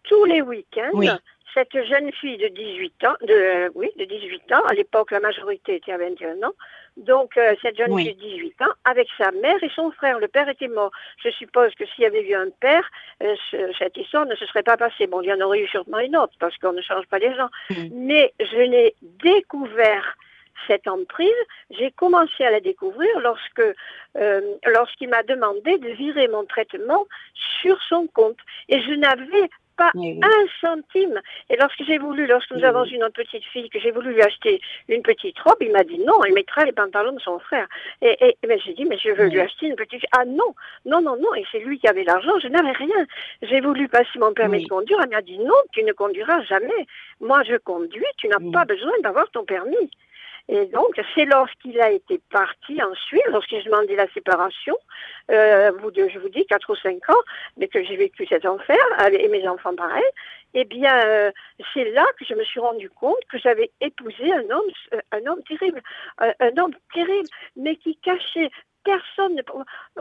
tous 0.05 0.25
les 0.25 0.41
week-ends, 0.41 1.19
cette 1.55 1.85
jeune 1.85 2.11
fille 2.13 2.39
de 2.39 2.49
18 2.49 3.05
ans, 3.05 3.15
de, 3.23 3.71
oui, 3.75 3.91
de 3.99 4.05
18 4.05 4.53
ans, 4.53 4.65
à 4.69 4.75
l'époque 4.75 5.11
la 5.11 5.21
majorité 5.21 5.77
était 5.77 5.93
à 5.93 5.99
21 5.99 6.43
ans, 6.43 6.55
donc, 6.99 7.37
euh, 7.37 7.55
cette 7.63 7.77
jeune 7.77 7.97
fille 7.97 8.15
de 8.15 8.21
18 8.21 8.63
ans, 8.63 8.75
avec 8.85 9.09
sa 9.17 9.31
mère 9.31 9.63
et 9.63 9.71
son 9.75 9.91
frère. 9.93 10.19
Le 10.19 10.29
père 10.29 10.49
était 10.49 10.69
mort. 10.69 10.91
Je 11.23 11.31
suppose 11.31 11.75
que 11.75 11.87
s'il 11.87 12.03
y 12.03 12.07
avait 12.07 12.27
eu 12.27 12.35
un 12.35 12.51
père, 12.61 12.89
euh, 13.23 13.35
cette 13.79 13.97
histoire 13.97 14.27
ne 14.27 14.35
se 14.35 14.47
serait 14.47 14.63
pas 14.63 14.77
passée. 14.77 15.07
Bon, 15.07 15.23
il 15.23 15.29
y 15.29 15.33
en 15.33 15.41
aurait 15.41 15.61
eu 15.61 15.69
sûrement 15.69 16.01
une 16.01 16.17
autre, 16.17 16.35
parce 16.41 16.57
qu'on 16.59 16.73
ne 16.73 16.83
change 16.83 17.07
pas 17.07 17.19
les 17.19 17.35
gens. 17.35 17.49
Mm. 17.71 17.89
Mais 17.93 18.35
je 18.41 18.59
l'ai 18.59 18.95
découvert 19.23 20.17
cette 20.67 20.89
emprise, 20.89 21.31
j'ai 21.71 21.93
commencé 21.93 22.45
à 22.45 22.51
la 22.51 22.61
découvrir 22.61 23.09
lorsque 23.21 23.63
euh, 24.17 24.41
lorsqu'il 24.67 25.09
m'a 25.09 25.23
demandé 25.23 25.79
de 25.79 25.91
virer 25.91 26.27
mon 26.27 26.45
traitement 26.45 27.07
sur 27.61 27.81
son 27.85 28.09
compte. 28.09 28.39
Et 28.69 28.81
je 28.83 28.93
n'avais 28.93 29.49
pas 29.79 29.91
un 29.95 30.45
centime. 30.61 31.21
Et 31.49 31.57
lorsque 31.57 31.83
j'ai 31.87 31.99
voulu, 31.99 32.27
lorsque 32.27 32.51
nous 32.51 32.65
avons 32.65 32.85
une 32.85 33.05
autre 33.05 33.15
petite 33.15 33.45
fille, 33.45 33.71
que 33.71 33.79
j'ai 33.81 33.93
voulu 33.93 34.13
lui 34.13 34.23
acheter 34.23 34.61
une 34.89 35.03
petite 35.03 35.39
robe, 35.39 35.57
il 35.61 35.73
m'a 35.73 35.85
dit 35.85 35.99
non, 36.01 36.25
il 36.27 36.35
mettra 36.35 36.65
les 36.65 36.73
pantalons 36.73 37.13
de 37.13 37.21
son 37.21 37.39
frère. 37.39 37.67
Et, 38.03 38.17
et, 38.21 38.37
ben, 38.47 38.59
j'ai 38.65 38.75
dit, 38.75 38.85
mais 38.85 38.99
je 38.99 39.11
veux 39.11 39.29
lui 39.29 39.41
acheter 39.41 39.67
une 39.67 39.77
petite 39.77 40.05
Ah 40.17 40.25
non, 40.27 40.55
non, 40.85 41.01
non, 41.01 41.17
non. 41.17 41.35
Et 41.37 41.45
c'est 41.51 41.61
lui 41.61 41.79
qui 41.79 41.89
avait 41.89 42.05
l'argent, 42.05 42.39
je 42.43 42.49
n'avais 42.49 42.73
rien. 42.73 43.07
J'ai 43.43 43.61
voulu 43.61 43.89
passer 43.89 44.19
mon 44.19 44.33
permis 44.33 44.65
de 44.65 44.69
conduire, 44.69 44.99
elle 45.03 45.11
m'a 45.11 45.23
dit 45.23 45.39
non, 45.39 45.55
tu 45.73 45.83
ne 45.85 45.93
conduiras 45.93 46.43
jamais. 46.43 46.87
Moi, 47.21 47.43
je 47.45 47.57
conduis, 47.57 48.05
tu 48.17 48.29
n'as 48.29 48.41
pas 48.53 48.65
besoin 48.65 48.93
d'avoir 49.03 49.31
ton 49.31 49.45
permis. 49.45 49.91
Et 50.49 50.65
donc, 50.67 50.99
c'est 51.15 51.27
lorsqu'il 51.27 51.79
a 51.81 51.91
été 51.91 52.21
parti 52.31 52.83
ensuite, 52.83 53.27
lorsqu'il 53.29 53.63
demandé 53.65 53.95
la 53.97 54.09
séparation, 54.09 54.77
euh, 55.31 55.71
je 55.73 56.19
vous 56.19 56.29
dis 56.31 56.47
4 56.47 56.71
ou 56.71 56.77
5 56.77 57.11
ans, 57.11 57.23
mais 57.59 57.69
que 57.69 57.85
j'ai 57.85 57.97
vécu 57.97 58.27
cet 58.27 58.47
enfer, 58.47 58.79
et 59.13 59.29
mes 59.29 59.47
enfants 59.47 59.75
pareil, 59.75 60.05
eh 60.55 60.65
bien, 60.65 60.97
euh, 61.07 61.31
c'est 61.75 61.91
là 61.91 62.07
que 62.19 62.25
je 62.25 62.35
me 62.35 62.45
suis 62.45 62.61
rendu 62.61 62.89
compte 62.89 63.19
que 63.31 63.39
j'avais 63.39 63.71
épousé 63.83 64.33
un 64.33 64.49
homme, 64.51 64.71
euh, 64.95 65.01
un 65.13 65.27
homme 65.27 65.43
terrible, 65.43 65.83
un, 66.19 66.57
homme 66.57 66.75
terrible, 66.95 67.29
mais 67.57 67.77
qui 67.77 67.97
cachait 67.97 68.51
personne. 68.85 69.43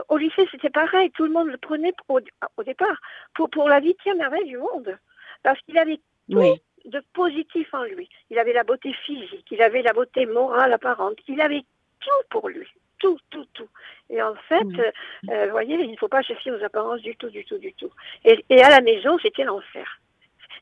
Au 0.08 0.16
lycée, 0.16 0.48
c'était 0.50 0.70
pareil, 0.70 1.10
tout 1.10 1.24
le 1.24 1.30
monde 1.30 1.48
le 1.48 1.58
prenait 1.58 1.92
au, 2.08 2.20
départ 2.64 2.96
pour, 3.34 3.50
pour 3.50 3.68
la 3.68 3.80
huitième 3.80 4.16
merveille 4.16 4.46
du 4.46 4.56
monde, 4.56 4.98
parce 5.42 5.60
qu'il 5.60 5.76
avait 5.76 6.00
tout 6.30 6.58
de 6.88 7.02
positif 7.12 7.72
en 7.72 7.84
lui. 7.84 8.08
Il 8.30 8.38
avait 8.38 8.52
la 8.52 8.64
beauté 8.64 8.92
physique, 9.04 9.46
il 9.50 9.62
avait 9.62 9.82
la 9.82 9.92
beauté 9.92 10.26
morale 10.26 10.72
apparente, 10.72 11.18
il 11.28 11.40
avait 11.40 11.64
tout 12.00 12.24
pour 12.30 12.48
lui. 12.48 12.66
Tout, 12.98 13.18
tout, 13.30 13.46
tout. 13.54 13.68
Et 14.10 14.20
en 14.20 14.34
fait, 14.48 14.66
euh, 14.78 14.90
euh, 15.30 15.44
vous 15.44 15.50
voyez, 15.52 15.76
il 15.76 15.92
ne 15.92 15.96
faut 15.96 16.08
pas 16.08 16.22
se 16.22 16.34
fier 16.34 16.50
aux 16.50 16.64
apparences 16.64 17.00
du 17.00 17.14
tout, 17.14 17.30
du 17.30 17.44
tout, 17.44 17.58
du 17.58 17.72
tout. 17.74 17.90
Et, 18.24 18.62
à 18.62 18.70
la 18.70 18.80
maison, 18.80 19.18
c'était 19.22 19.44
l'enfer. 19.44 20.00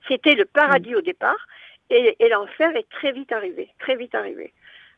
C'était 0.06 0.34
le 0.34 0.44
paradis 0.44 0.94
au 0.94 1.00
départ, 1.00 1.46
et, 1.88 2.14
et 2.18 2.28
l'enfer 2.28 2.76
est 2.76 2.88
très 2.90 3.12
vite 3.12 3.32
arrivé, 3.32 3.70
très 3.78 3.96
vite 3.96 4.14
arrivé. 4.14 4.52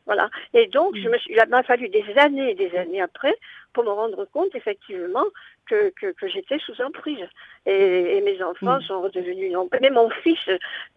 Voilà. 0.05 0.29
Et 0.53 0.67
donc, 0.67 0.95
je 0.95 1.07
me 1.07 1.17
suis, 1.17 1.33
il 1.33 1.49
m'a 1.49 1.63
fallu 1.63 1.87
des 1.89 2.05
années 2.17 2.51
et 2.51 2.55
des 2.55 2.75
années 2.75 3.01
après 3.01 3.35
pour 3.73 3.83
me 3.83 3.91
rendre 3.91 4.25
compte, 4.25 4.55
effectivement, 4.55 5.25
que, 5.67 5.91
que, 5.91 6.27
j'étais 6.27 6.57
sous 6.59 6.81
emprise. 6.81 7.27
Et, 7.65 8.17
et 8.17 8.21
mes 8.21 8.41
enfants 8.41 8.77
mm. 8.77 8.81
sont 8.81 9.01
redevenus 9.01 9.51
non. 9.51 9.69
Mais 9.81 9.91
mon 9.91 10.09
fils 10.09 10.39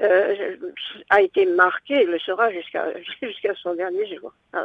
euh, 0.01 0.57
a 1.11 1.21
été 1.21 1.45
marqué, 1.47 2.03
il 2.03 2.09
le 2.09 2.19
sera 2.19 2.51
jusqu'à 2.51 2.87
jusqu'à 3.23 3.55
son 3.57 3.75
dernier 3.75 4.17
jour. 4.17 4.33
Ah 4.53 4.65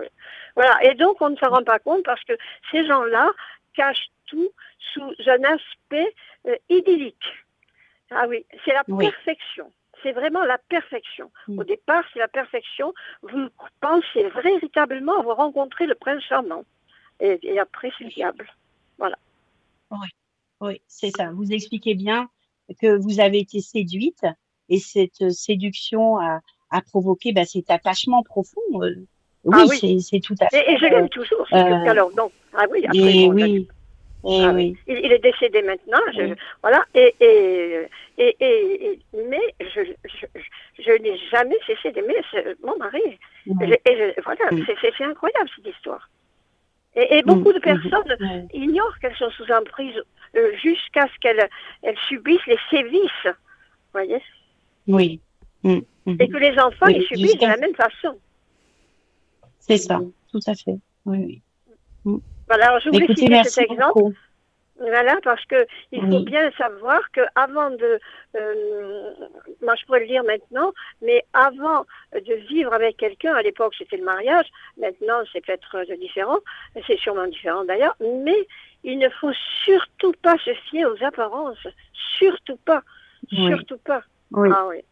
voilà. 0.56 0.78
Et 0.84 0.93
donc, 0.95 1.21
on 1.21 1.30
ne 1.30 1.36
s'en 1.36 1.50
rend 1.50 1.63
pas 1.63 1.80
compte 1.80 2.04
parce 2.04 2.23
que 2.23 2.34
ces 2.71 2.86
gens-là 2.88 3.32
cachent 3.76 4.10
tout 4.28 4.52
sous 4.93 5.13
un 5.26 5.43
aspect 5.43 6.13
euh, 6.47 6.56
idyllique. 6.69 7.15
Ah 8.12 8.26
oui, 8.28 8.45
c'est 8.63 8.73
la 8.73 8.84
perfection 8.86 9.71
c'est 10.08 10.13
vraiment 10.13 10.43
la 10.46 10.58
perfection. 10.70 11.32
Mm. 11.48 11.60
Au 11.60 11.63
départ, 11.63 12.04
c'est 12.13 12.20
la 12.20 12.28
perfection. 12.28 12.93
Vous 13.24 13.50
pensez 13.82 14.30
véritablement 14.41 15.20
avoir 15.20 15.38
rencontré 15.38 15.86
le 15.86 15.96
prince 15.96 16.24
charmant. 16.24 16.63
Et, 17.20 17.60
après, 17.60 17.91
c'est 17.98 18.06
diable. 18.06 18.48
Voilà. 18.98 19.17
Oui, 19.91 20.08
oui 20.62 20.82
c'est 20.88 21.12
ça. 21.12 21.32
Vous 21.32 21.52
expliquez 21.52 21.96
bien 21.96 22.30
que 22.82 22.96
vous 22.98 23.20
avez 23.20 23.39
été 23.39 23.60
séduite 23.60 24.26
et 24.70 24.80
cette 24.80 25.32
séduction 25.32 26.20
a, 26.20 26.41
provoqué 26.86 27.32
bah, 27.34 27.46
cet 27.46 27.72
attachement 27.72 28.24
profond. 28.24 28.62
Euh, 28.76 29.08
ah 29.52 29.65
oui, 29.67 30.02
c'est 30.02 30.20
tout 30.20 30.36
à 30.41 30.48
fait. 30.50 30.72
Et, 30.72 30.78
je 30.78 30.86
l'aime 30.86 31.10
toujours. 31.10 31.48
Euh, 31.54 31.56
alors, 31.56 32.12
non. 32.15 32.32
Ah 32.54 32.65
oui, 32.70 32.86
après, 32.86 33.28
oui. 33.28 33.67
Ah 34.23 34.51
il, 34.60 34.75
est 34.88 35.19
décédé 35.19 35.62
maintenant, 35.62 35.99
voilà. 36.62 36.84
Et, 36.95 37.15
et, 37.19 37.88
et, 38.17 38.99
mais 39.13 39.56
je, 39.60 39.82
je, 40.80 40.91
n'ai 41.01 41.17
jamais 41.32 41.56
cessé 41.65 41.91
d'aimer 41.91 42.15
mon 42.63 42.77
mari. 42.77 43.19
Et, 43.45 44.15
voilà, 44.23 44.49
c'est 44.65 45.03
incroyable 45.03 45.49
cette 45.56 45.67
histoire. 45.73 46.10
Et, 46.95 47.21
beaucoup 47.21 47.53
de 47.53 47.60
personnes 47.60 48.47
ignorent 48.53 48.97
qu'elles 48.99 49.15
sont 49.15 49.30
sous 49.32 49.49
emprise 49.51 50.01
euh, 50.36 50.51
jusqu'à 50.58 51.08
ce 51.08 51.19
qu'elles 51.19 51.47
elles 51.84 51.97
subissent 52.08 52.47
les 52.47 52.60
sévices. 52.71 53.25
Vous 53.25 53.93
voyez 53.93 54.21
Oui. 54.88 55.21
Et 55.63 56.27
que 56.27 56.38
les 56.38 56.58
enfants, 56.60 56.88
ils 56.88 57.03
subissent 57.03 57.38
de 57.38 57.45
la 57.45 57.58
même 57.58 57.75
façon. 57.75 58.17
C'est 59.60 59.77
ça, 59.77 60.01
tout 60.32 60.39
à 60.47 60.56
fait. 60.56 60.80
Oui, 61.06 61.41
oui. 62.06 62.21
Voilà, 62.47 62.67
alors 62.67 62.79
je 62.79 62.89
voulais 62.89 63.07
citer 63.13 63.43
cet 63.43 63.69
exemple. 63.69 64.13
Voilà, 64.79 65.17
parce 65.23 65.43
que 65.45 65.65
il 65.91 66.01
faut 66.01 66.19
bien 66.19 66.51
savoir 66.51 66.99
que 67.12 67.21
avant 67.33 67.71
de, 67.71 67.99
euh, 68.36 69.12
moi 69.63 69.73
je 69.75 69.86
pourrais 69.86 70.01
le 70.01 70.07
dire 70.07 70.23
maintenant, 70.23 70.71
mais 71.01 71.25
avant 71.33 71.86
de 72.13 72.33
vivre 72.47 72.71
avec 72.73 72.97
quelqu'un, 72.97 73.33
à 73.33 73.41
l'époque 73.41 73.73
c'était 73.75 73.97
le 73.97 74.05
mariage, 74.05 74.45
maintenant 74.79 75.19
c'est 75.33 75.43
peut-être 75.43 75.83
différent, 75.99 76.38
c'est 76.86 76.97
sûrement 76.99 77.25
différent 77.25 77.65
d'ailleurs, 77.65 77.95
mais 77.99 78.47
il 78.83 78.99
ne 78.99 79.10
faut 79.10 79.33
surtout 79.65 80.13
pas 80.21 80.38
se 80.45 80.53
fier 80.69 80.86
aux 80.86 81.03
apparences, 81.03 81.67
surtout 82.19 82.57
pas, 82.57 82.83
surtout 83.31 83.79
pas. 83.79 84.03
Oui. 84.31 84.49
Ah, 84.53 84.67
oui. 84.67 84.83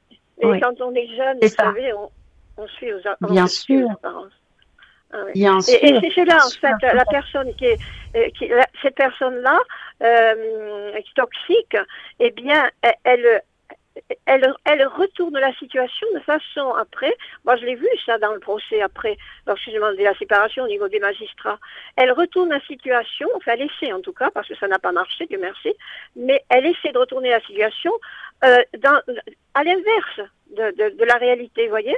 Et 0.42 0.60
quand 0.62 0.82
on 0.82 0.94
est 0.96 1.16
jeune, 1.16 1.38
vous 1.42 1.48
savez, 1.48 1.94
on, 1.94 2.10
on 2.58 2.68
suit 2.68 2.92
aux, 2.92 3.00
bien 3.30 3.48
sûr. 3.48 3.88
aux 3.88 3.92
apparences. 3.92 4.34
Ah 5.16 5.60
et, 5.68 5.90
et 5.90 6.12
c'est 6.14 6.26
là, 6.26 6.40
en 6.46 6.50
fait, 6.50 6.94
la 6.94 7.06
personne 7.06 7.54
qui 7.56 7.66
est, 7.66 7.80
euh, 8.16 8.30
qui, 8.38 8.50
cette 8.82 8.96
personne-là, 8.96 9.60
euh, 10.04 10.92
toxique, 11.16 11.78
eh 12.20 12.32
bien, 12.32 12.70
elle, 13.04 13.42
elle, 14.26 14.54
elle, 14.66 14.88
retourne 14.88 15.38
la 15.38 15.54
situation 15.54 16.08
de 16.14 16.20
façon 16.20 16.74
après, 16.74 17.16
moi 17.46 17.56
je 17.56 17.66
l'ai 17.66 17.76
vu 17.76 17.88
ça 18.06 18.18
dans 18.18 18.34
le 18.34 18.40
procès 18.40 18.82
après, 18.82 19.18
lorsque 19.48 19.64
j'ai 19.66 19.74
demandé 19.74 20.04
la 20.04 20.16
séparation 20.16 20.64
au 20.64 20.68
niveau 20.68 20.88
des 20.88 21.00
magistrats, 21.00 21.60
elle 21.96 22.12
retourne 22.12 22.50
la 22.50 22.60
situation, 22.62 23.30
enfin 23.36 23.54
elle 23.54 23.70
essaie 23.70 23.94
en 23.94 24.02
tout 24.02 24.14
cas, 24.14 24.30
parce 24.32 24.48
que 24.48 24.56
ça 24.56 24.68
n'a 24.68 24.80
pas 24.80 24.92
marché, 24.92 25.26
Dieu 25.28 25.40
merci, 25.40 25.74
mais 26.16 26.44
elle 26.50 26.66
essaie 26.66 26.92
de 26.92 27.00
retourner 27.00 27.30
la 27.30 27.42
situation 27.42 27.92
euh, 28.44 28.58
dans, 28.80 29.00
à 29.54 29.64
l'inverse 29.64 30.30
de, 30.52 30.72
de, 30.72 30.98
de, 30.98 31.06
la 31.06 31.16
réalité, 31.16 31.64
vous 31.64 31.70
voyez? 31.70 31.98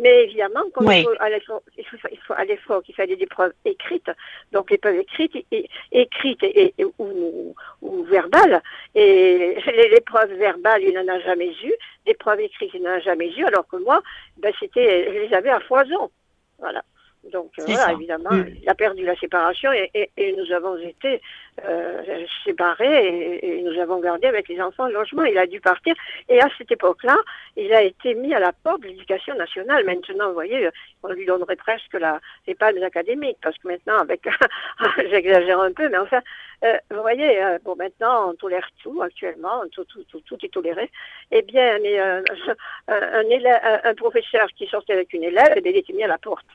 Mais 0.00 0.24
évidemment, 0.24 0.62
comme 0.72 0.90
il, 0.90 1.04
faut 1.04 1.10
aller, 1.20 1.40
il, 1.76 1.84
faut, 1.84 1.98
il 2.10 2.18
faut 2.18 2.32
à 2.32 2.44
l'effort 2.44 2.82
qu'il 2.82 2.94
fallait 2.94 3.16
des 3.16 3.26
preuves 3.26 3.52
écrites, 3.64 4.10
donc 4.50 4.70
les 4.70 4.78
preuves 4.78 4.96
écrites, 4.96 5.36
et, 5.52 5.68
écrites 5.92 6.42
et, 6.42 6.74
ou, 6.98 7.54
ou, 7.82 8.02
verbales, 8.04 8.62
et 8.94 9.56
les, 9.66 10.00
preuves 10.00 10.32
verbales, 10.32 10.82
il 10.82 10.94
n'en 10.94 11.06
a 11.12 11.20
jamais 11.20 11.52
eu, 11.62 11.72
des 12.06 12.14
preuves 12.14 12.40
écrites, 12.40 12.70
il 12.74 12.82
n'en 12.82 12.92
a 12.92 13.00
jamais 13.00 13.30
eu, 13.36 13.44
alors 13.44 13.68
que 13.68 13.76
moi, 13.76 14.02
ben, 14.38 14.52
c'était, 14.58 15.12
je 15.12 15.18
les 15.18 15.34
avais 15.34 15.50
à 15.50 15.60
foison. 15.60 16.10
Voilà. 16.58 16.82
Donc 17.24 17.50
euh, 17.58 17.64
voilà, 17.66 17.92
évidemment, 17.92 18.32
mm. 18.32 18.46
il 18.62 18.68
a 18.68 18.74
perdu 18.74 19.04
la 19.04 19.14
séparation 19.16 19.70
et, 19.72 20.10
et, 20.16 20.32
nous 20.32 20.50
avons 20.52 20.76
été 20.78 21.20
euh, 21.66 22.24
séparés 22.44 23.38
et, 23.42 23.62
nous 23.62 23.78
avons 23.78 24.00
gardé 24.00 24.26
avec 24.26 24.48
les 24.48 24.60
enfants 24.60 24.86
le 24.86 24.94
logement. 24.94 25.24
Il 25.24 25.36
a 25.36 25.46
dû 25.46 25.60
partir 25.60 25.94
et 26.28 26.40
à 26.40 26.48
cette 26.56 26.72
époque-là, 26.72 27.16
il 27.56 27.72
a 27.74 27.82
été 27.82 28.14
mis 28.14 28.32
à 28.32 28.38
la 28.38 28.52
porte 28.52 28.82
de 28.82 28.88
l'éducation 28.88 29.34
nationale. 29.34 29.84
Maintenant, 29.84 30.28
vous 30.28 30.34
voyez, 30.34 30.70
on 31.02 31.12
lui 31.12 31.26
donnerait 31.26 31.56
presque 31.56 31.94
la, 31.94 32.20
les 32.46 32.54
palmes 32.54 32.82
académiques 32.82 33.38
parce 33.42 33.56
que 33.58 33.68
maintenant, 33.68 33.98
avec, 33.98 34.26
j'exagère 35.10 35.60
un 35.60 35.72
peu, 35.72 35.90
mais 35.90 35.98
enfin, 35.98 36.22
euh, 36.64 36.78
vous 36.90 37.00
voyez, 37.02 37.42
euh, 37.42 37.58
bon, 37.62 37.76
maintenant, 37.76 38.30
on 38.30 38.34
tolère 38.34 38.68
tout 38.82 39.02
actuellement, 39.02 39.62
tout, 39.72 39.84
tout, 39.84 40.04
tout, 40.04 40.20
tout 40.20 40.38
est 40.42 40.52
toléré. 40.52 40.90
Eh 41.30 41.42
bien, 41.42 41.78
mais 41.80 41.98
un, 42.88 43.24
élève, 43.28 43.60
un, 43.84 43.94
professeur 43.94 44.48
qui 44.56 44.66
sortait 44.66 44.94
avec 44.94 45.12
une 45.12 45.24
élève, 45.24 45.52
eh 45.56 45.68
il 45.68 45.76
était 45.76 45.92
mis 45.92 46.04
à 46.04 46.08
la 46.08 46.18
porte 46.18 46.46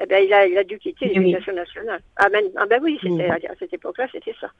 eh 0.00 0.06
ben, 0.06 0.24
il, 0.24 0.32
a, 0.32 0.46
il 0.46 0.58
a 0.58 0.64
dû 0.64 0.78
quitter 0.78 1.06
l'éducation 1.06 1.52
nationale. 1.52 2.00
Ah 2.16 2.28
ben, 2.28 2.44
ah 2.56 2.66
ben 2.66 2.80
oui, 2.82 2.98
c'était, 3.02 3.30
à 3.30 3.54
cette 3.58 3.72
époque-là, 3.72 4.06
c'était 4.12 4.34
ça. 4.40 4.50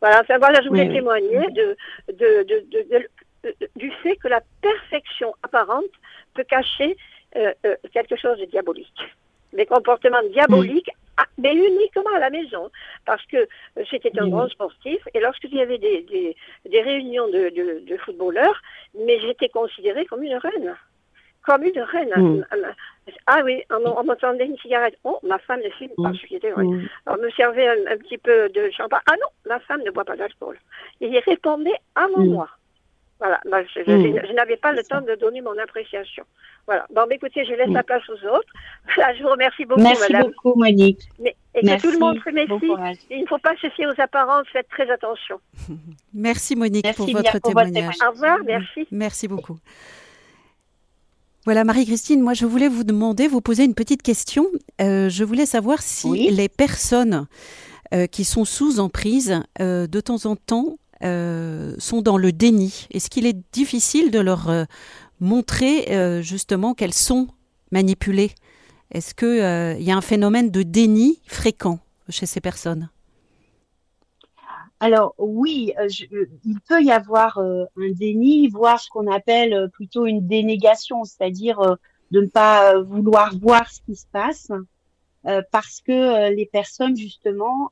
Voilà, 0.00 0.20
enfin 0.22 0.38
voilà, 0.38 0.62
je 0.62 0.68
voulais 0.68 0.88
témoigner 0.88 1.46
de, 1.50 1.76
de, 2.12 2.42
de, 2.44 3.08
du 3.76 3.90
fait 4.02 4.16
que 4.16 4.28
la 4.28 4.40
perfection 4.62 5.34
apparente 5.42 5.84
peut 6.34 6.44
cacher 6.44 6.96
euh, 7.36 7.52
euh, 7.66 7.76
quelque 7.92 8.16
chose 8.16 8.38
de 8.38 8.46
diabolique. 8.46 9.02
Des 9.52 9.66
comportements 9.66 10.22
diaboliques, 10.32 10.90
ah, 11.16 11.26
mais 11.36 11.54
uniquement 11.54 12.14
à 12.14 12.20
la 12.20 12.30
maison, 12.30 12.70
parce 13.04 13.24
que 13.26 13.36
euh, 13.36 13.84
c'était 13.90 14.18
un 14.18 14.28
grand 14.28 14.48
sportif, 14.48 15.00
et 15.12 15.20
lorsqu'il 15.20 15.54
y 15.54 15.60
avait 15.60 15.78
des, 15.78 16.02
des, 16.02 16.36
des 16.68 16.82
réunions 16.82 17.28
de, 17.28 17.50
de, 17.50 17.80
de 17.84 17.96
footballeurs, 17.98 18.58
mais 18.94 19.20
j'étais 19.20 19.48
considérée 19.48 20.06
comme 20.06 20.22
une 20.22 20.36
reine 20.36 20.76
comme 21.44 21.62
une 21.62 21.80
reine. 21.80 22.10
Mm. 22.16 22.44
Ah 23.26 23.40
oui, 23.44 23.62
on, 23.70 24.04
m'entendait 24.04 24.46
une 24.46 24.58
cigarette. 24.58 24.96
Oh, 25.04 25.18
ma 25.22 25.38
femme 25.38 25.60
ne 25.64 25.70
fume 25.70 25.90
pas, 25.96 26.12
je. 26.12 26.62
Mm. 26.62 26.88
On 27.06 27.16
me 27.16 27.30
servait 27.30 27.68
un, 27.68 27.96
petit 27.96 28.18
peu 28.18 28.48
de 28.50 28.70
champagne. 28.70 29.00
Ah 29.10 29.16
non, 29.20 29.28
ma 29.46 29.60
femme 29.60 29.82
ne 29.84 29.90
boit 29.90 30.04
pas 30.04 30.16
d'alcool. 30.16 30.58
il 31.00 31.18
répondait 31.18 31.78
avant 31.94 32.22
mm. 32.22 32.30
moi. 32.30 32.48
Voilà, 33.20 33.38
je, 33.44 34.32
n'avais 34.32 34.56
pas 34.56 34.72
le 34.72 34.82
temps 34.82 35.02
de 35.02 35.14
donner 35.14 35.42
mon 35.42 35.56
appréciation. 35.58 36.24
Voilà. 36.66 36.86
Bon, 36.94 37.06
écoutez, 37.10 37.44
je 37.44 37.52
laisse 37.52 37.68
la 37.68 37.82
place 37.82 38.02
aux 38.08 38.26
autres. 38.26 38.48
je 38.96 39.22
vous 39.22 39.28
remercie 39.28 39.66
beaucoup, 39.66 39.82
merci 39.82 40.10
madame. 40.10 40.30
beaucoup, 40.30 40.58
Monique. 40.58 41.02
Mais, 41.18 41.36
et 41.54 41.60
que 41.60 41.80
tout 41.82 41.90
le 41.90 41.98
monde 41.98 42.18
se 42.24 42.30
méfie. 42.30 42.98
Il 43.10 43.20
ne 43.20 43.26
faut 43.26 43.38
pas 43.38 43.54
se 43.60 43.68
fier 43.70 43.86
aux 43.86 44.00
apparences, 44.00 44.46
faites 44.50 44.68
très 44.70 44.90
attention. 44.90 45.38
Merci, 46.14 46.56
Monique, 46.56 46.86
pour 46.96 47.10
votre 47.10 47.38
témoignage. 47.40 47.96
Au 48.06 48.10
revoir, 48.12 48.38
merci. 48.44 48.88
Merci 48.90 49.28
beaucoup. 49.28 49.58
Voilà, 51.46 51.64
Marie-Christine, 51.64 52.20
moi 52.20 52.34
je 52.34 52.44
voulais 52.44 52.68
vous 52.68 52.84
demander, 52.84 53.26
vous 53.26 53.40
poser 53.40 53.64
une 53.64 53.74
petite 53.74 54.02
question. 54.02 54.46
Euh, 54.80 55.08
je 55.08 55.24
voulais 55.24 55.46
savoir 55.46 55.80
si 55.80 56.30
les 56.30 56.50
personnes 56.50 57.26
euh, 57.94 58.06
qui 58.06 58.24
sont 58.24 58.44
sous 58.44 58.78
emprise, 58.78 59.40
euh, 59.58 59.86
de 59.86 60.00
temps 60.00 60.26
en 60.26 60.36
temps, 60.36 60.76
sont 61.02 62.02
dans 62.02 62.18
le 62.18 62.30
déni. 62.30 62.86
Est-ce 62.90 63.08
qu'il 63.08 63.24
est 63.24 63.38
difficile 63.52 64.10
de 64.10 64.18
leur 64.18 64.52
montrer 65.18 66.22
justement 66.22 66.74
qu'elles 66.74 66.92
sont 66.92 67.28
manipulées? 67.72 68.32
Est-ce 68.90 69.14
qu'il 69.14 69.82
y 69.82 69.90
a 69.90 69.96
un 69.96 70.00
phénomène 70.02 70.50
de 70.50 70.62
déni 70.62 71.22
fréquent 71.26 71.78
chez 72.10 72.26
ces 72.26 72.42
personnes? 72.42 72.90
Alors 74.80 75.14
oui, 75.18 75.72
il 76.44 76.60
peut 76.68 76.82
y 76.82 76.90
avoir 76.90 77.38
un 77.38 77.90
déni, 77.92 78.48
voire 78.48 78.80
ce 78.80 78.88
qu'on 78.88 79.06
appelle 79.06 79.70
plutôt 79.72 80.06
une 80.06 80.26
dénégation, 80.26 81.04
c'est-à-dire 81.04 81.60
de 82.10 82.20
ne 82.20 82.26
pas 82.26 82.80
vouloir 82.80 83.36
voir 83.38 83.70
ce 83.70 83.80
qui 83.82 83.94
se 83.94 84.06
passe 84.10 84.50
parce 85.52 85.80
que 85.80 86.34
les 86.34 86.46
personnes 86.46 86.96
justement 86.96 87.70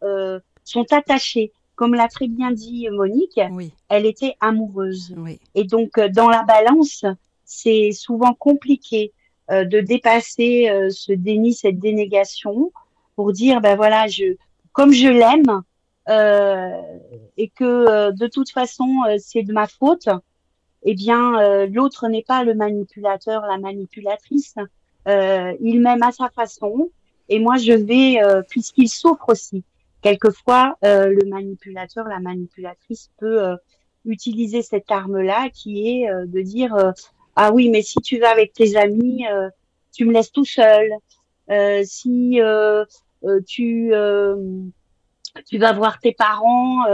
sont 0.65 0.93
attachées. 0.93 1.51
Comme 1.75 1.95
l'a 1.95 2.09
très 2.09 2.29
bien 2.29 2.51
dit 2.51 2.89
Monique, 2.91 3.41
elle 3.89 4.05
était 4.05 4.35
amoureuse. 4.41 5.15
Et 5.55 5.65
donc 5.65 5.99
dans 5.99 6.29
la 6.29 6.43
balance, 6.43 7.05
c'est 7.45 7.93
souvent 7.93 8.35
compliqué 8.35 9.13
de 9.49 9.81
dépasser 9.81 10.71
ce 10.91 11.13
déni, 11.13 11.55
cette 11.55 11.79
dénégation, 11.79 12.71
pour 13.17 13.33
dire 13.33 13.61
ben 13.61 13.77
voilà, 13.77 14.07
je 14.09 14.37
comme 14.73 14.93
je 14.93 15.09
l'aime 15.09 15.63
et 16.09 17.49
que 17.55 18.11
de 18.11 18.27
toute 18.27 18.51
façon 18.51 18.87
c'est 19.19 19.43
de 19.43 19.53
ma 19.53 19.67
faute, 19.67 20.09
eh 20.83 20.95
bien, 20.95 21.41
euh, 21.41 21.67
l'autre 21.67 22.09
n'est 22.09 22.23
pas 22.23 22.45
le 22.45 22.55
manipulateur, 22.55 23.43
la 23.43 23.59
manipulatrice. 23.59 24.55
Euh, 25.09 25.55
il 25.61 25.81
m'aime 25.81 26.03
à 26.03 26.13
sa 26.13 26.29
façon, 26.29 26.91
et 27.29 27.39
moi 27.41 27.57
je 27.57 27.73
vais, 27.73 28.23
euh, 28.23 28.43
puisqu'il 28.49 28.89
souffre 28.89 29.29
aussi. 29.29 29.65
Quelquefois, 30.01 30.77
le 30.83 31.29
manipulateur, 31.29 32.07
la 32.07 32.21
manipulatrice 32.21 33.11
peut 33.19 33.57
utiliser 34.05 34.63
cette 34.63 34.89
arme-là, 34.93 35.51
qui 35.51 35.89
est 35.89 36.09
de 36.09 36.41
dire 36.41 36.93
ah 37.35 37.53
oui, 37.53 37.69
mais 37.69 37.83
si 37.83 37.99
tu 38.01 38.19
vas 38.21 38.31
avec 38.31 38.53
tes 38.53 38.77
amis, 38.77 39.25
tu 39.93 40.05
me 40.05 40.13
laisses 40.13 40.31
tout 40.31 40.45
seul. 40.45 40.89
si 41.85 42.39
tu 43.49 43.93
tu 45.47 45.59
vas 45.59 45.73
voir 45.73 46.01
tes 46.01 46.13
parents, 46.13 46.85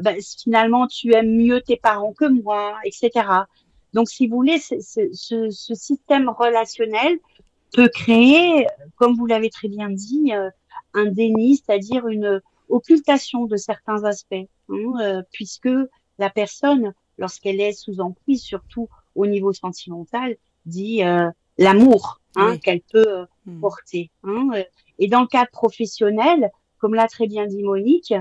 ben, 0.00 0.16
finalement 0.38 0.86
tu 0.86 1.14
aimes 1.14 1.36
mieux 1.36 1.60
tes 1.60 1.76
parents 1.76 2.12
que 2.12 2.26
moi, 2.26 2.74
etc. 2.84 3.26
Donc, 3.92 4.08
si 4.08 4.28
vous 4.28 4.36
voulez, 4.36 4.58
ce, 4.58 4.76
ce, 4.80 5.50
ce 5.50 5.74
système 5.74 6.28
relationnel 6.28 7.18
peut 7.72 7.88
créer, 7.88 8.66
comme 8.96 9.16
vous 9.16 9.26
l'avez 9.26 9.50
très 9.50 9.68
bien 9.68 9.90
dit, 9.90 10.32
euh, 10.32 10.50
un 10.94 11.06
déni, 11.06 11.56
c'est-à-dire 11.56 12.08
une 12.08 12.40
occultation 12.68 13.46
de 13.46 13.56
certains 13.56 14.04
aspects, 14.04 14.34
hein, 14.68 14.92
euh, 15.00 15.22
puisque 15.32 15.68
la 16.18 16.30
personne, 16.30 16.92
lorsqu'elle 17.18 17.60
est 17.60 17.72
sous 17.72 18.00
emprise, 18.00 18.42
surtout 18.42 18.88
au 19.14 19.26
niveau 19.26 19.52
sentimental, 19.52 20.36
dit 20.66 21.02
euh, 21.02 21.30
l'amour 21.58 22.20
hein, 22.36 22.58
qu'elle 22.58 22.82
peut 22.92 23.26
hmm. 23.46 23.60
porter. 23.60 24.10
Hein, 24.24 24.50
et 24.98 25.08
dans 25.08 25.22
le 25.22 25.26
cadre 25.26 25.50
professionnel, 25.50 26.50
comme 26.80 26.94
l'a 26.94 27.06
très 27.06 27.26
bien 27.26 27.46
dit 27.46 27.62
Monique, 27.62 28.14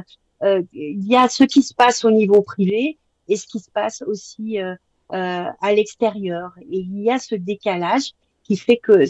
euh, 0.43 0.61
il 0.73 1.05
y 1.05 1.15
a 1.15 1.27
ce 1.27 1.43
qui 1.43 1.63
se 1.63 1.73
passe 1.73 2.05
au 2.05 2.11
niveau 2.11 2.41
privé 2.41 2.97
et 3.27 3.35
ce 3.35 3.47
qui 3.47 3.59
se 3.59 3.69
passe 3.71 4.03
aussi 4.05 4.59
euh, 4.59 4.73
euh, 5.13 5.45
à 5.61 5.73
l'extérieur. 5.73 6.51
Et 6.61 6.79
il 6.79 7.01
y 7.01 7.09
a 7.09 7.19
ce 7.19 7.35
décalage 7.35 8.11
qui 8.43 8.57
fait 8.57 8.77
que 8.77 9.03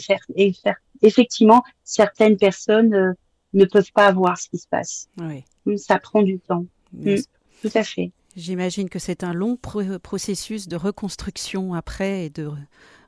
effectivement 1.02 1.62
certaines 1.84 2.36
personnes 2.36 3.14
ne 3.52 3.64
peuvent 3.64 3.92
pas 3.92 4.12
voir 4.12 4.38
ce 4.38 4.48
qui 4.48 4.58
se 4.58 4.68
passe. 4.68 5.08
Oui. 5.18 5.44
Ça 5.78 5.98
prend 5.98 6.22
du 6.22 6.38
temps. 6.38 6.64
Mm. 6.92 7.16
Tout 7.62 7.70
à 7.74 7.84
fait. 7.84 8.10
J'imagine 8.36 8.88
que 8.88 8.98
c'est 8.98 9.24
un 9.24 9.32
long 9.32 9.56
processus 9.56 10.68
de 10.68 10.76
reconstruction 10.76 11.74
après 11.74 12.26
et 12.26 12.30
de 12.30 12.50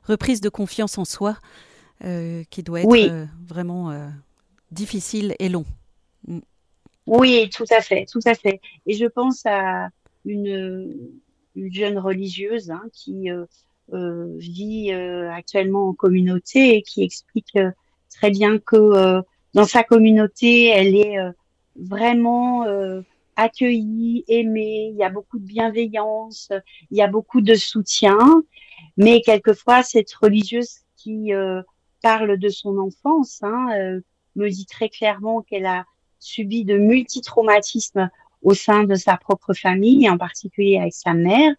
reprise 0.03 0.41
de 0.41 0.49
confiance 0.49 0.97
en 0.97 1.05
soi 1.05 1.37
qui 2.01 2.63
doit 2.63 2.81
être 2.81 3.27
vraiment 3.47 4.11
difficile 4.71 5.35
et 5.39 5.47
long. 5.47 5.65
Oui, 7.05 7.49
tout 7.53 7.65
à 7.69 7.81
fait, 7.81 8.05
tout 8.05 8.21
à 8.25 8.33
fait. 8.33 8.61
Et 8.85 8.93
je 8.93 9.05
pense 9.05 9.45
à 9.45 9.89
une, 10.25 11.11
une 11.55 11.73
jeune 11.73 11.97
religieuse 11.97 12.71
hein, 12.71 12.83
qui 12.93 13.29
euh, 13.29 13.45
euh, 13.93 14.35
vit 14.37 14.91
euh, 14.91 15.31
actuellement 15.31 15.89
en 15.89 15.93
communauté 15.93 16.77
et 16.77 16.81
qui 16.81 17.03
explique 17.03 17.57
très 18.09 18.31
bien 18.31 18.59
que 18.59 19.21
dans 19.53 19.65
sa 19.65 19.83
communauté, 19.83 20.67
elle 20.67 20.95
est 20.95 21.17
vraiment 21.75 22.65
accueillie, 23.35 24.23
aimée, 24.27 24.89
il 24.91 24.97
y 24.97 25.03
a 25.03 25.09
beaucoup 25.09 25.39
de 25.39 25.45
bienveillance, 25.45 26.51
il 26.91 26.97
y 26.97 27.01
a 27.01 27.07
beaucoup 27.07 27.41
de 27.41 27.55
soutien, 27.55 28.17
mais 28.97 29.21
quelquefois 29.21 29.81
cette 29.81 30.13
religieuse 30.13 30.81
qui 30.95 31.31
parle 32.03 32.37
de 32.37 32.49
son 32.49 32.77
enfance 32.77 33.41
hein, 33.41 33.99
me 34.35 34.49
dit 34.49 34.67
très 34.67 34.89
clairement 34.89 35.41
qu'elle 35.41 35.65
a 35.65 35.85
subi 36.23 36.65
de 36.65 36.77
multitraumatismes 36.77 38.09
au 38.41 38.53
sein 38.53 38.83
de 38.83 38.95
sa 38.95 39.17
propre 39.17 39.53
famille, 39.53 40.09
en 40.09 40.17
particulier 40.17 40.77
avec 40.77 40.93
sa 40.93 41.13
mère, 41.13 41.53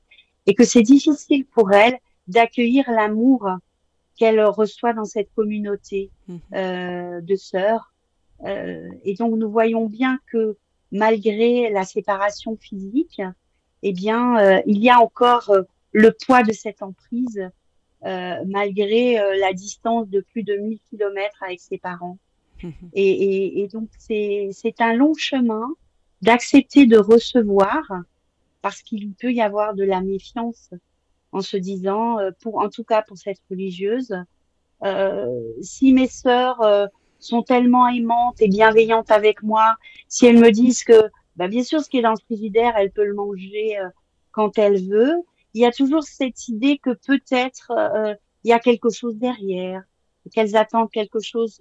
et 0.46 0.54
que 0.54 0.64
c'est 0.64 0.82
difficile 0.82 1.46
pour 1.46 1.72
elle 1.72 1.98
d'accueillir 2.28 2.90
l'amour 2.90 3.48
qu'elle 4.16 4.42
reçoit 4.44 4.92
dans 4.92 5.04
cette 5.04 5.32
communauté 5.34 6.10
mhm. 6.28 6.40
euh, 6.54 7.20
de 7.20 7.34
sœurs. 7.36 7.92
Euh, 8.44 8.88
et 9.04 9.14
donc 9.14 9.36
nous 9.36 9.50
voyons 9.50 9.86
bien 9.86 10.18
que 10.30 10.56
malgré 10.92 11.70
la 11.70 11.84
séparation 11.84 12.56
physique, 12.56 13.20
eh 13.82 13.92
bien, 13.92 14.38
euh, 14.38 14.62
il 14.66 14.82
y 14.82 14.88
a 14.88 14.98
encore 14.98 15.50
euh, 15.50 15.62
le 15.92 16.10
poids 16.12 16.42
de 16.42 16.52
cette 16.52 16.82
emprise, 16.82 17.50
euh, 18.04 18.36
malgré 18.46 19.16
la 19.38 19.52
distance 19.52 20.08
de 20.08 20.20
plus 20.20 20.42
de 20.42 20.56
1000 20.56 20.78
kilomètres 20.90 21.42
avec 21.42 21.60
ses 21.60 21.78
parents. 21.78 22.18
Et, 22.92 23.68
donc, 23.72 23.88
c'est 23.98 24.80
un 24.80 24.94
long 24.94 25.14
chemin 25.14 25.68
d'accepter 26.22 26.86
de 26.86 26.98
recevoir 26.98 27.82
parce 28.62 28.82
qu'il 28.82 29.12
peut 29.12 29.32
y 29.32 29.42
avoir 29.42 29.74
de 29.74 29.84
la 29.84 30.00
méfiance 30.00 30.70
en 31.32 31.42
se 31.42 31.56
disant, 31.56 32.18
euh, 32.18 32.30
pour, 32.40 32.58
en 32.58 32.70
tout 32.70 32.84
cas 32.84 33.02
pour 33.02 33.18
cette 33.18 33.40
religieuse, 33.50 34.14
euh, 34.84 35.42
si 35.60 35.92
mes 35.92 36.06
sœurs 36.06 36.62
euh, 36.62 36.86
sont 37.18 37.42
tellement 37.42 37.88
aimantes 37.88 38.40
et 38.40 38.48
bienveillantes 38.48 39.10
avec 39.10 39.42
moi, 39.42 39.74
si 40.08 40.26
elles 40.26 40.38
me 40.38 40.50
disent 40.50 40.84
que, 40.84 41.10
bah, 41.36 41.48
bien 41.48 41.62
sûr, 41.62 41.82
ce 41.82 41.90
qui 41.90 41.98
est 41.98 42.02
dans 42.02 42.12
le 42.12 42.24
frigidaire, 42.24 42.74
elle 42.76 42.92
peut 42.92 43.04
le 43.04 43.14
manger 43.14 43.76
quand 44.30 44.56
elle 44.58 44.88
veut, 44.88 45.14
il 45.52 45.60
y 45.60 45.66
a 45.66 45.72
toujours 45.72 46.04
cette 46.04 46.48
idée 46.48 46.78
que 46.78 46.90
peut-être 46.90 47.72
il 48.44 48.50
y 48.50 48.52
a 48.52 48.60
quelque 48.60 48.90
chose 48.90 49.16
derrière, 49.16 49.82
qu'elles 50.32 50.56
attendent 50.56 50.90
quelque 50.90 51.20
chose 51.20 51.58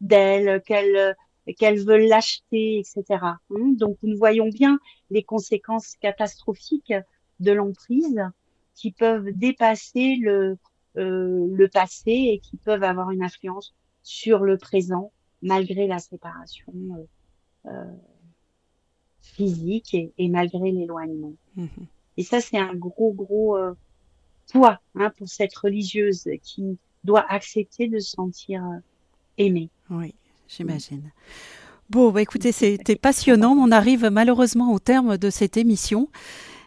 d'elle, 0.00 0.62
qu'elle 0.62 1.16
qu'elles 1.58 1.84
veulent 1.84 2.06
l'acheter, 2.06 2.78
etc. 2.78 3.04
Hein, 3.10 3.38
donc 3.50 3.96
nous 4.02 4.16
voyons 4.16 4.48
bien 4.48 4.78
les 5.10 5.22
conséquences 5.22 5.96
catastrophiques 6.00 6.94
de 7.40 7.52
l'emprise 7.52 8.20
qui 8.74 8.92
peuvent 8.92 9.30
dépasser 9.32 10.16
le, 10.20 10.58
euh, 10.96 11.46
le 11.50 11.68
passé 11.68 12.12
et 12.12 12.38
qui 12.38 12.56
peuvent 12.56 12.84
avoir 12.84 13.10
une 13.10 13.22
influence 13.22 13.74
sur 14.02 14.40
le 14.40 14.58
présent 14.58 15.12
malgré 15.42 15.86
la 15.86 15.98
séparation 15.98 16.72
euh, 17.66 17.70
euh 17.70 17.96
physique 19.22 19.94
et, 19.94 20.28
malgré 20.28 20.72
l'éloignement. 20.72 21.34
Mm-hmm. 21.56 21.86
Et 22.16 22.22
ça, 22.22 22.40
c'est 22.40 22.58
un 22.58 22.74
gros, 22.74 23.12
gros 23.12 23.56
euh, 23.56 23.74
poids 24.50 24.80
hein, 24.94 25.10
pour 25.16 25.28
cette 25.28 25.54
religieuse 25.54 26.28
qui 26.42 26.78
doit 27.04 27.24
accepter 27.30 27.88
de 27.88 27.98
se 27.98 28.10
sentir 28.10 28.64
euh, 28.64 28.78
aimée. 29.38 29.68
Oui, 29.90 30.14
j'imagine. 30.48 31.10
Bon, 31.90 32.10
bah 32.12 32.22
écoutez, 32.22 32.52
c'était 32.52 32.96
passionnant. 32.96 33.52
On 33.52 33.72
arrive 33.72 34.08
malheureusement 34.12 34.72
au 34.72 34.78
terme 34.78 35.18
de 35.18 35.28
cette 35.28 35.56
émission. 35.56 36.08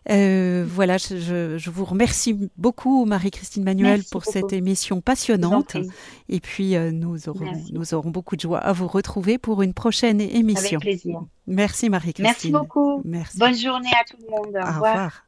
Euh, 0.09 0.65
voilà, 0.67 0.97
je, 0.97 1.69
vous 1.69 1.85
remercie 1.85 2.37
beaucoup, 2.57 3.05
Marie-Christine 3.05 3.63
Manuel, 3.63 4.03
pour 4.11 4.25
cette 4.25 4.51
émission 4.51 4.99
passionnante. 4.99 5.77
Et 6.27 6.39
puis, 6.41 6.75
euh, 6.75 6.91
nous, 6.91 7.29
aurons, 7.29 7.53
nous 7.71 7.93
aurons 7.93 8.09
beaucoup 8.09 8.35
de 8.35 8.41
joie 8.41 8.59
à 8.59 8.73
vous 8.73 8.87
retrouver 8.87 9.37
pour 9.37 9.61
une 9.61 9.73
prochaine 9.73 10.19
émission. 10.19 10.77
Avec 10.77 10.81
plaisir. 10.81 11.21
Merci, 11.47 11.89
Marie-Christine. 11.89 12.25
Merci 12.25 12.51
beaucoup. 12.51 13.01
Merci. 13.05 13.37
Bonne 13.37 13.55
journée 13.55 13.91
à 13.91 14.03
tout 14.09 14.17
le 14.21 14.29
monde. 14.29 14.57
Au, 14.61 14.73
revoir. 14.73 15.25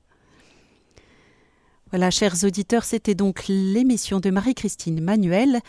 Voilà, 1.91 2.11
chers 2.11 2.43
auditeurs, 2.43 2.83
c'était 2.83 3.15
donc 3.15 3.45
l'émission 3.47 4.19
de 4.19 4.29
Marie-Christine 4.29 4.99
Manuel 4.99 5.61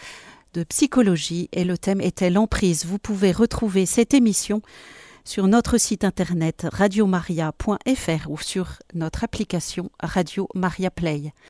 de 0.57 0.65
psychologie 0.65 1.51
et 1.53 1.65
le 1.65 1.77
thème 1.77 2.01
était 2.01 2.31
l'emprise. 2.31 2.87
Vous 2.87 2.99
pouvez 2.99 3.31
retrouver 3.31 3.85
cette 3.85 4.15
émission 4.15 4.63
sur 5.23 5.49
notre 5.49 5.77
site 5.77 6.03
internet 6.03 6.67
radiomaria.fr 6.73 8.31
ou 8.31 8.39
sur 8.39 8.79
notre 8.95 9.23
application 9.23 9.91
Radio 10.01 10.49
Maria 10.55 10.91
Play. 10.91 11.35